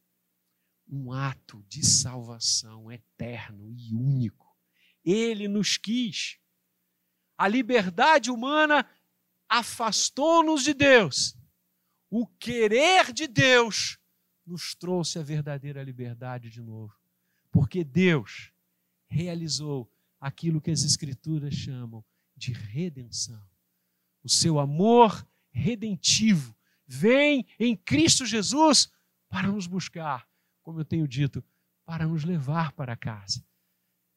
um 0.87 1.12
ato 1.12 1.62
de 1.64 1.85
salvação 1.85 2.90
eterno 2.90 3.70
e 3.70 3.92
único. 3.94 4.57
Ele 5.05 5.49
nos 5.49 5.77
quis. 5.77 6.38
A 7.37 7.49
liberdade 7.49 8.31
humana 8.31 8.88
afastou-nos 9.54 10.64
de 10.64 10.74
Deus. 10.74 11.38
O 12.10 12.26
querer 12.26 13.12
de 13.12 13.28
Deus 13.28 14.00
nos 14.44 14.74
trouxe 14.74 15.16
a 15.16 15.22
verdadeira 15.22 15.80
liberdade 15.80 16.50
de 16.50 16.60
novo. 16.60 16.92
Porque 17.52 17.84
Deus 17.84 18.52
realizou 19.06 19.88
aquilo 20.20 20.60
que 20.60 20.72
as 20.72 20.82
Escrituras 20.82 21.54
chamam 21.54 22.04
de 22.36 22.52
redenção. 22.52 23.40
O 24.24 24.28
seu 24.28 24.58
amor 24.58 25.24
redentivo 25.52 26.56
vem 26.84 27.46
em 27.56 27.76
Cristo 27.76 28.26
Jesus 28.26 28.90
para 29.28 29.52
nos 29.52 29.68
buscar, 29.68 30.28
como 30.64 30.80
eu 30.80 30.84
tenho 30.84 31.06
dito, 31.06 31.44
para 31.84 32.08
nos 32.08 32.24
levar 32.24 32.72
para 32.72 32.96
casa. 32.96 33.46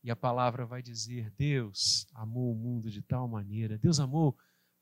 E 0.03 0.09
a 0.09 0.15
palavra 0.15 0.65
vai 0.65 0.81
dizer: 0.81 1.29
Deus 1.37 2.07
amou 2.11 2.51
o 2.51 2.55
mundo 2.55 2.89
de 2.89 3.03
tal 3.03 3.27
maneira, 3.27 3.77
Deus 3.77 3.99
amou 3.99 4.35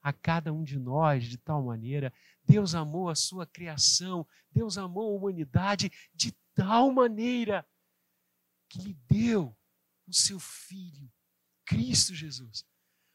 a 0.05 0.13
cada 0.13 0.53
um 0.53 0.63
de 0.63 0.77
nós 0.77 1.23
de 1.23 1.35
tal 1.35 1.63
maneira, 1.63 2.13
Deus 2.43 2.75
amou 2.75 3.09
a 3.09 3.15
sua 3.15 3.43
criação, 3.47 4.23
Deus 4.51 4.77
amou 4.77 5.11
a 5.11 5.17
humanidade 5.17 5.91
de 6.13 6.31
tal 6.53 6.91
maneira 6.91 7.67
que 8.69 8.77
lhe 8.77 8.93
deu 9.09 9.57
o 10.07 10.13
seu 10.13 10.39
Filho, 10.39 11.11
Cristo 11.65 12.13
Jesus, 12.13 12.63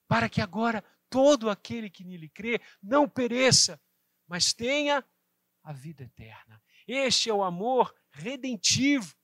para 0.09 0.29
que 0.29 0.41
agora 0.41 0.83
todo 1.09 1.49
aquele 1.49 1.89
que 1.89 2.03
nele 2.03 2.29
crê 2.29 2.61
não 2.83 3.09
pereça, 3.09 3.81
mas 4.27 4.53
tenha 4.53 5.05
a 5.63 5.73
vida 5.73 6.03
eterna. 6.03 6.61
Este 6.89 7.31
é 7.31 7.33
o 7.33 7.45
amor 7.45 7.95
redentivo. 8.11 9.15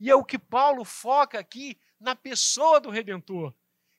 E 0.00 0.10
é 0.10 0.14
o 0.16 0.24
que 0.24 0.40
Paulo 0.40 0.84
foca 0.84 1.38
aqui 1.38 1.78
na 2.00 2.16
pessoa 2.16 2.80
do 2.80 2.90
Redentor. 2.90 3.54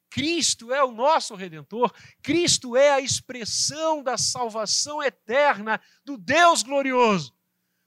Cristo 0.09 0.73
é 0.73 0.83
o 0.83 0.91
nosso 0.91 1.35
redentor, 1.35 1.93
Cristo 2.21 2.75
é 2.75 2.91
a 2.91 2.99
expressão 2.99 4.01
da 4.01 4.17
salvação 4.17 5.01
eterna 5.03 5.79
do 6.03 6.17
Deus 6.17 6.63
glorioso, 6.63 7.33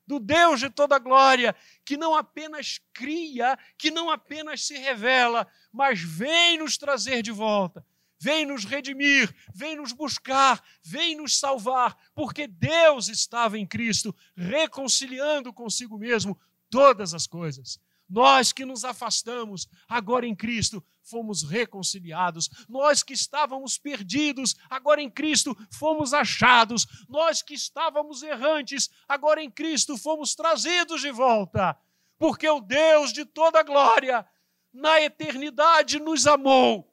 do 0.06 0.18
Deus 0.18 0.60
de 0.60 0.68
toda 0.68 0.98
glória, 0.98 1.54
que 1.84 1.96
não 1.96 2.14
apenas 2.14 2.80
cria, 2.92 3.58
que 3.78 3.90
não 3.90 4.10
apenas 4.10 4.66
se 4.66 4.76
revela, 4.76 5.46
mas 5.72 6.00
vem 6.00 6.58
nos 6.58 6.76
trazer 6.76 7.22
de 7.22 7.30
volta, 7.30 7.84
vem 8.18 8.44
nos 8.44 8.64
redimir, 8.64 9.34
vem 9.54 9.76
nos 9.76 9.92
buscar, 9.92 10.62
vem 10.82 11.16
nos 11.16 11.38
salvar, 11.38 11.96
porque 12.14 12.46
Deus 12.46 13.08
estava 13.08 13.58
em 13.58 13.66
Cristo, 13.66 14.14
reconciliando 14.36 15.52
consigo 15.52 15.96
mesmo 15.96 16.38
todas 16.68 17.14
as 17.14 17.26
coisas. 17.26 17.80
Nós 18.10 18.52
que 18.52 18.64
nos 18.64 18.84
afastamos, 18.84 19.68
agora 19.88 20.26
em 20.26 20.34
Cristo, 20.34 20.84
fomos 21.00 21.44
reconciliados. 21.44 22.50
Nós 22.68 23.04
que 23.04 23.12
estávamos 23.12 23.78
perdidos, 23.78 24.56
agora 24.68 25.00
em 25.00 25.08
Cristo, 25.08 25.56
fomos 25.70 26.12
achados. 26.12 26.86
Nós 27.08 27.40
que 27.40 27.54
estávamos 27.54 28.24
errantes, 28.24 28.90
agora 29.08 29.40
em 29.40 29.50
Cristo, 29.50 29.96
fomos 29.96 30.34
trazidos 30.34 31.00
de 31.00 31.12
volta. 31.12 31.78
Porque 32.18 32.48
o 32.48 32.60
Deus 32.60 33.12
de 33.12 33.24
toda 33.24 33.62
glória, 33.62 34.26
na 34.72 35.00
eternidade, 35.00 36.00
nos 36.00 36.26
amou 36.26 36.90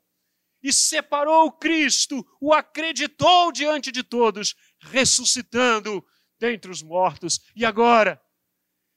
e 0.62 0.71
separou 0.73 1.51
Cristo, 1.51 2.25
o 2.41 2.53
acreditou 2.53 3.51
diante 3.51 3.91
de 3.91 4.03
todos, 4.03 4.56
ressuscitando 4.80 6.06
dentre 6.39 6.69
os 6.69 6.84
mortos. 6.84 7.39
E 7.56 7.65
agora, 7.65 8.21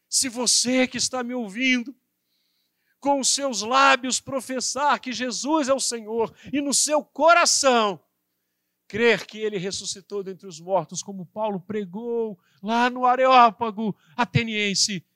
se 0.09 0.29
você 0.29 0.87
que 0.87 0.97
está 0.97 1.23
me 1.23 1.35
ouvindo, 1.35 1.95
com 3.01 3.19
os 3.19 3.35
seus 3.35 3.63
lábios 3.63 4.21
professar 4.21 5.01
que 5.01 5.13
Jesus 5.13 5.69
é 5.69 5.75
o 5.75 5.81
Senhor 5.81 6.33
e 6.53 6.61
no 6.61 6.75
seu 6.75 7.03
coração 7.03 7.99
crer 8.87 9.25
que 9.25 9.39
ele 9.39 9.57
ressuscitou 9.57 10.23
dentre 10.23 10.49
os 10.49 10.61
mortos, 10.61 11.01
como 11.01 11.25
Paulo 11.25 11.61
pregou 11.61 12.37
lá 12.61 12.91
no 12.91 13.07
Areópago 13.07 13.97
ateniense, 14.17 15.07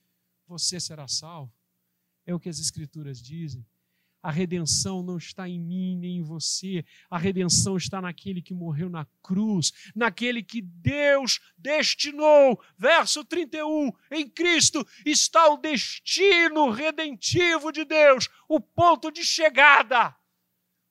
você 0.46 0.78
será 0.78 1.08
salvo. 1.08 1.52
É 2.24 2.32
o 2.32 2.38
que 2.38 2.48
as 2.48 2.60
Escrituras 2.60 3.20
dizem. 3.20 3.66
A 4.24 4.30
redenção 4.30 5.02
não 5.02 5.18
está 5.18 5.46
em 5.46 5.60
mim 5.60 5.98
nem 5.98 6.16
em 6.16 6.22
você. 6.22 6.82
A 7.10 7.18
redenção 7.18 7.76
está 7.76 8.00
naquele 8.00 8.40
que 8.40 8.54
morreu 8.54 8.88
na 8.88 9.04
cruz, 9.22 9.92
naquele 9.94 10.42
que 10.42 10.62
Deus 10.62 11.40
destinou. 11.58 12.58
Verso 12.78 13.22
31. 13.22 13.92
Em 14.10 14.26
Cristo 14.26 14.82
está 15.04 15.46
o 15.52 15.58
destino 15.58 16.70
redentivo 16.70 17.70
de 17.70 17.84
Deus, 17.84 18.30
o 18.48 18.58
ponto 18.58 19.12
de 19.12 19.22
chegada, 19.22 20.16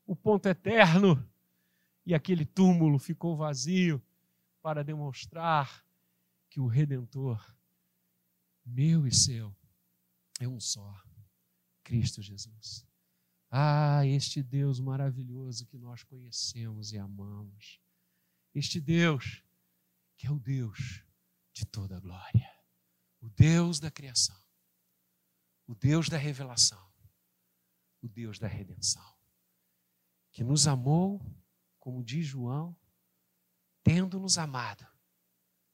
o 0.06 0.16
ponto 0.16 0.48
eterno. 0.48 1.28
E 2.06 2.14
aquele 2.14 2.46
túmulo 2.46 3.00
ficou 3.00 3.36
vazio 3.36 4.00
para 4.62 4.84
demonstrar 4.84 5.84
que 6.52 6.60
o 6.60 6.68
redentor, 6.68 7.44
meu 8.64 9.08
e 9.08 9.12
seu, 9.12 9.56
é 10.40 10.48
um 10.48 10.60
só. 10.60 11.02
Cristo 11.84 12.22
Jesus. 12.22 12.93
Ah, 13.56 14.04
este 14.04 14.42
Deus 14.42 14.80
maravilhoso 14.80 15.68
que 15.68 15.78
nós 15.78 16.02
conhecemos 16.02 16.92
e 16.92 16.98
amamos. 16.98 17.80
Este 18.52 18.82
Deus 18.82 19.44
que 20.18 20.26
é 20.26 20.32
o 20.32 20.40
Deus 20.40 21.04
de 21.52 21.64
toda 21.64 22.00
glória. 22.00 22.52
O 23.22 23.30
Deus 23.30 23.80
da 23.80 23.92
criação. 23.92 24.42
O 25.68 25.76
Deus 25.76 26.10
da 26.10 26.18
revelação. 26.18 26.84
O 28.02 28.08
Deus 28.08 28.40
da 28.40 28.48
redenção. 28.48 29.16
Que 30.32 30.44
nos 30.44 30.66
amou, 30.66 31.22
como 31.80 32.04
diz 32.04 32.26
João, 32.26 32.76
tendo-nos 33.84 34.40
amado, 34.40 34.88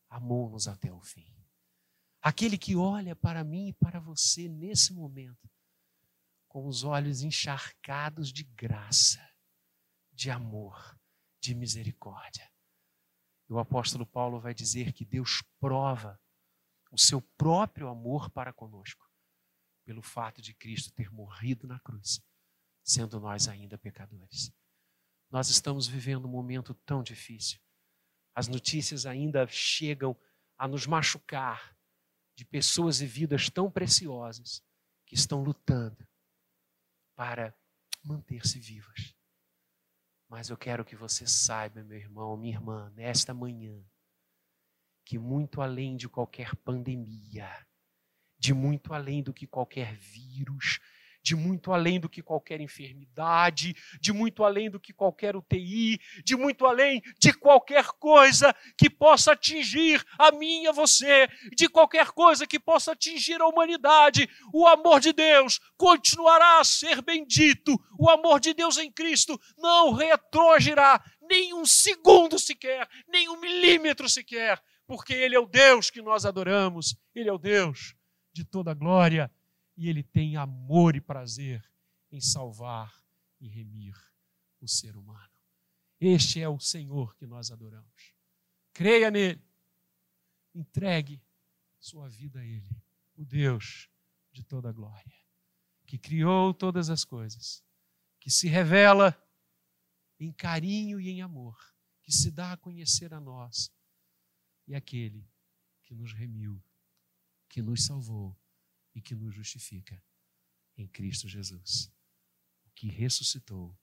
amou-nos 0.10 0.68
até 0.68 0.92
o 0.92 1.00
fim. 1.00 1.34
Aquele 2.22 2.58
que 2.58 2.76
olha 2.76 3.16
para 3.16 3.42
mim 3.42 3.70
e 3.70 3.74
para 3.74 4.02
você 4.02 4.50
nesse 4.50 4.92
momento 4.92 5.50
com 6.50 6.68
os 6.68 6.84
olhos 6.84 7.22
encharcados 7.22 8.34
de 8.34 8.44
graça, 8.44 9.24
de 10.12 10.32
amor, 10.32 11.00
de 11.40 11.54
misericórdia. 11.54 12.52
E 13.48 13.54
o 13.54 13.60
apóstolo 13.60 14.06
Paulo 14.06 14.40
vai 14.40 14.54
dizer 14.54 14.92
que 14.92 15.06
Deus 15.06 15.44
prova 15.60 16.20
o 16.92 16.98
seu 16.98 17.22
próprio 17.22 17.88
amor 17.88 18.32
para 18.32 18.52
conosco, 18.52 19.08
pelo 19.86 20.02
fato 20.02 20.42
de 20.42 20.54
Cristo 20.56 20.92
ter 20.92 21.12
morrido 21.12 21.68
na 21.68 21.80
cruz, 21.80 22.20
sendo 22.84 23.20
nós 23.20 23.48
ainda 23.48 23.78
pecadores. 23.78 24.52
Nós 25.30 25.50
estamos 25.50 25.88
vivendo 25.88 26.26
um 26.26 26.32
momento 26.32 26.74
tão 26.74 27.04
difícil. 27.04 27.60
As 28.34 28.48
notícias 28.48 29.06
ainda 29.06 29.46
chegam 29.48 30.20
a 30.58 30.68
nos 30.68 30.88
machucar 30.88 31.78
de 32.36 32.44
pessoas 32.44 33.02
e 33.02 33.06
vidas 33.06 33.52
tão 33.52 33.70
preciosas 33.70 34.64
que 35.06 35.14
estão 35.14 35.44
lutando 35.44 36.09
para 37.20 37.54
manter-se 38.02 38.62
vivas. 38.62 39.14
Mas 40.30 40.50
eu 40.50 40.56
quero 40.56 40.86
que 40.86 40.96
você 40.96 41.28
saiba, 41.28 41.84
meu 41.84 41.98
irmão, 41.98 42.38
minha 42.38 42.56
irmã, 42.56 42.90
nesta 42.96 43.34
manhã, 43.34 43.84
que 45.04 45.20
muito 45.20 45.62
além 45.62 45.98
de 45.98 46.08
qualquer 46.08 46.56
pandemia, 46.56 47.68
de 48.38 48.54
muito 48.54 48.94
além 48.94 49.22
do 49.22 49.34
que 49.34 49.46
qualquer 49.46 49.98
vírus, 49.98 50.80
de 51.22 51.36
muito 51.36 51.72
além 51.72 52.00
do 52.00 52.10
que 52.10 52.22
qualquer 52.22 52.62
enfermidade, 52.62 53.76
de 54.00 54.12
muito 54.14 54.44
além 54.44 54.70
do 54.70 54.80
que 54.80 54.94
qualquer 54.94 55.36
UTI, 55.36 56.00
de 56.24 56.36
muito 56.36 56.66
além 56.66 57.02
de 57.20 57.34
qualquer 57.34 57.86
coisa 58.00 58.56
que 58.78 58.90
possa 58.90 59.34
atingir 59.34 60.04
a 60.18 60.32
mim 60.32 60.64
e 60.64 60.68
a 60.68 60.72
você, 60.72 61.28
de 61.56 61.68
qualquer 61.68 62.12
coisa 62.12 62.48
que 62.48 62.60
possa 62.60 62.94
atingir 62.94 63.42
a 63.42 63.48
humanidade. 63.48 64.30
O 64.54 64.68
amor 64.68 65.00
de 65.00 65.14
Deus 65.14 65.60
continuará 65.78 66.60
a 66.60 66.64
ser 66.64 67.02
bendito. 67.02 67.80
O 67.98 68.10
amor 68.10 68.40
de 68.40 68.54
Deus 68.54 68.78
em 68.78 68.92
Cristo 68.92 69.40
não 69.58 69.94
retrogirá 69.94 71.04
nem 71.22 71.54
um 71.54 71.66
segundo 71.66 72.40
sequer, 72.40 72.88
nem 73.08 73.30
um 73.30 73.40
milímetro 73.40 74.10
sequer, 74.10 74.62
porque 74.88 75.14
Ele 75.14 75.36
é 75.36 75.40
o 75.40 75.46
Deus 75.46 75.90
que 75.90 76.02
nós 76.02 76.26
adoramos, 76.26 76.96
Ele 77.14 77.30
é 77.30 77.34
o 77.34 77.38
Deus 77.38 77.94
de 78.34 78.44
toda 78.44 78.74
glória 78.74 79.32
e 79.80 79.88
ele 79.88 80.04
tem 80.04 80.36
amor 80.36 80.98
e 80.98 81.00
prazer 81.00 81.66
em 82.12 82.20
salvar 82.20 82.94
e 83.40 83.48
remir 83.48 83.96
o 84.60 84.68
ser 84.68 84.98
humano. 84.98 85.32
Este 85.98 86.42
é 86.42 86.50
o 86.50 86.60
Senhor 86.60 87.16
que 87.16 87.26
nós 87.26 87.50
adoramos. 87.50 88.14
Creia 88.74 89.10
nele. 89.10 89.42
Entregue 90.54 91.24
sua 91.80 92.10
vida 92.10 92.42
a 92.42 92.46
Ele, 92.46 92.84
o 93.16 93.24
Deus 93.24 93.90
de 94.34 94.44
toda 94.44 94.70
glória, 94.74 95.16
que 95.88 95.98
criou 95.98 96.54
todas 96.54 96.90
as 96.90 97.06
coisas, 97.06 97.64
que 98.20 98.30
se 98.30 98.50
revela 98.50 99.18
em 100.20 100.34
carinho 100.34 101.00
e 101.00 101.08
em 101.08 101.22
amor, 101.22 101.58
que 102.02 102.12
se 102.12 102.32
dá 102.32 102.52
a 102.52 102.58
conhecer 102.58 103.14
a 103.14 103.22
nós, 103.22 103.72
e 104.68 104.76
aquele 104.76 105.26
que 105.84 105.96
nos 105.96 106.12
remiu, 106.12 106.62
que 107.48 107.62
nos 107.62 107.86
salvou 107.86 108.38
e 108.94 109.02
que 109.02 109.16
nos 109.16 109.34
justifica 109.34 110.02
em 110.78 110.88
Cristo 110.88 111.28
Jesus, 111.28 111.92
o 112.66 112.72
que 112.72 112.88
ressuscitou 112.88 113.78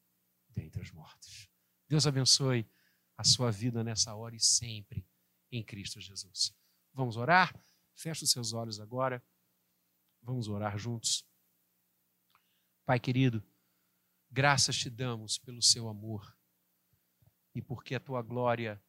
dentre 0.49 0.81
os 0.81 0.91
mortos. 0.91 1.49
Deus 1.89 2.07
abençoe 2.07 2.69
a 3.17 3.25
sua 3.25 3.51
vida 3.51 3.85
nessa 3.85 4.15
hora 4.15 4.35
e 4.35 4.41
sempre 4.41 5.07
em 5.51 5.63
Cristo 5.63 6.01
Jesus. 6.01 6.55
Vamos 6.93 7.17
orar? 7.17 7.55
Feche 7.95 8.25
os 8.25 8.31
seus 8.31 8.53
olhos 8.53 8.81
agora. 8.81 9.23
Vamos 10.23 10.49
orar 10.49 10.77
juntos. 10.77 11.27
Pai 12.85 12.99
querido, 12.99 13.43
graças 14.31 14.77
te 14.77 14.91
damos 14.91 15.39
pelo 15.39 15.63
seu 15.63 15.89
amor 15.89 16.37
e 17.55 17.63
porque 17.63 17.95
a 17.95 18.01
tua 18.01 18.23
glória 18.23 18.83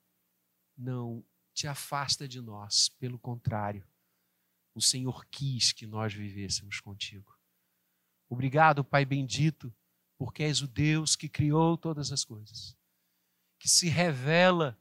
não 0.75 1.25
te 1.53 1.67
afasta 1.67 2.27
de 2.27 2.39
nós, 2.39 2.89
pelo 2.89 3.17
contrário, 3.17 3.87
o 4.77 4.81
Senhor 4.81 5.25
quis 5.25 5.73
que 5.73 5.87
nós 5.87 6.13
vivêssemos 6.13 6.79
contigo. 6.79 7.35
Obrigado, 8.29 8.83
Pai 8.83 9.05
bendito, 9.05 9.73
porque 10.19 10.43
és 10.43 10.61
o 10.61 10.67
Deus 10.67 11.15
que 11.15 11.27
criou 11.27 11.75
todas 11.75 12.11
as 12.11 12.23
coisas, 12.23 12.77
que 13.59 13.67
se 13.67 13.89
revela 13.89 14.79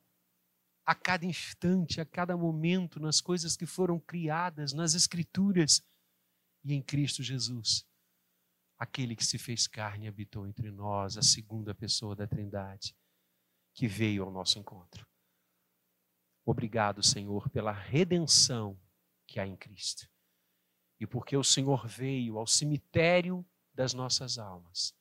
a 0.84 0.94
cada 0.94 1.24
instante, 1.24 1.98
a 1.98 2.04
cada 2.04 2.36
momento, 2.36 3.00
nas 3.00 3.22
coisas 3.22 3.56
que 3.56 3.64
foram 3.64 3.98
criadas, 3.98 4.74
nas 4.74 4.94
Escrituras 4.94 5.82
e 6.62 6.74
em 6.74 6.82
Cristo 6.82 7.22
Jesus. 7.22 7.86
Aquele 8.78 9.16
que 9.16 9.24
se 9.24 9.38
fez 9.38 9.66
carne 9.66 10.04
e 10.04 10.08
habitou 10.08 10.46
entre 10.46 10.70
nós, 10.70 11.16
a 11.16 11.22
segunda 11.22 11.74
pessoa 11.74 12.14
da 12.14 12.26
Trindade, 12.26 12.94
que 13.72 13.88
veio 13.88 14.24
ao 14.24 14.30
nosso 14.30 14.58
encontro. 14.58 15.06
Obrigado, 16.44 17.02
Senhor, 17.02 17.48
pela 17.48 17.72
redenção 17.72 18.78
que 19.26 19.40
há 19.40 19.46
em 19.46 19.56
Cristo. 19.56 20.08
E 20.98 21.06
porque 21.06 21.36
o 21.36 21.44
Senhor 21.44 21.86
veio 21.86 22.38
ao 22.38 22.46
cemitério 22.46 23.44
das 23.74 23.92
nossas 23.92 24.38
almas 24.38 24.94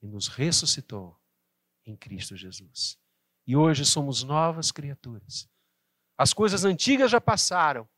e 0.00 0.06
nos 0.06 0.28
ressuscitou 0.28 1.20
em 1.84 1.96
Cristo 1.96 2.36
Jesus. 2.36 2.98
E 3.46 3.56
hoje 3.56 3.84
somos 3.84 4.22
novas 4.22 4.70
criaturas. 4.70 5.48
As 6.16 6.32
coisas 6.32 6.64
antigas 6.64 7.10
já 7.10 7.20
passaram, 7.20 7.88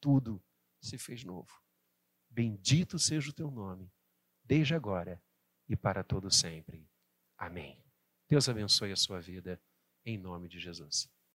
tudo 0.00 0.42
se 0.80 0.98
fez 0.98 1.22
novo. 1.24 1.62
Bendito 2.28 2.98
seja 2.98 3.30
o 3.30 3.32
teu 3.32 3.50
nome, 3.50 3.92
desde 4.42 4.74
agora 4.74 5.22
e 5.68 5.76
para 5.76 6.02
todo 6.02 6.30
sempre. 6.30 6.88
Amém. 7.36 7.82
Deus 8.28 8.48
abençoe 8.48 8.92
a 8.92 8.96
sua 8.96 9.20
vida, 9.20 9.60
em 10.04 10.18
nome 10.18 10.48
de 10.48 10.58
Jesus. 10.58 11.13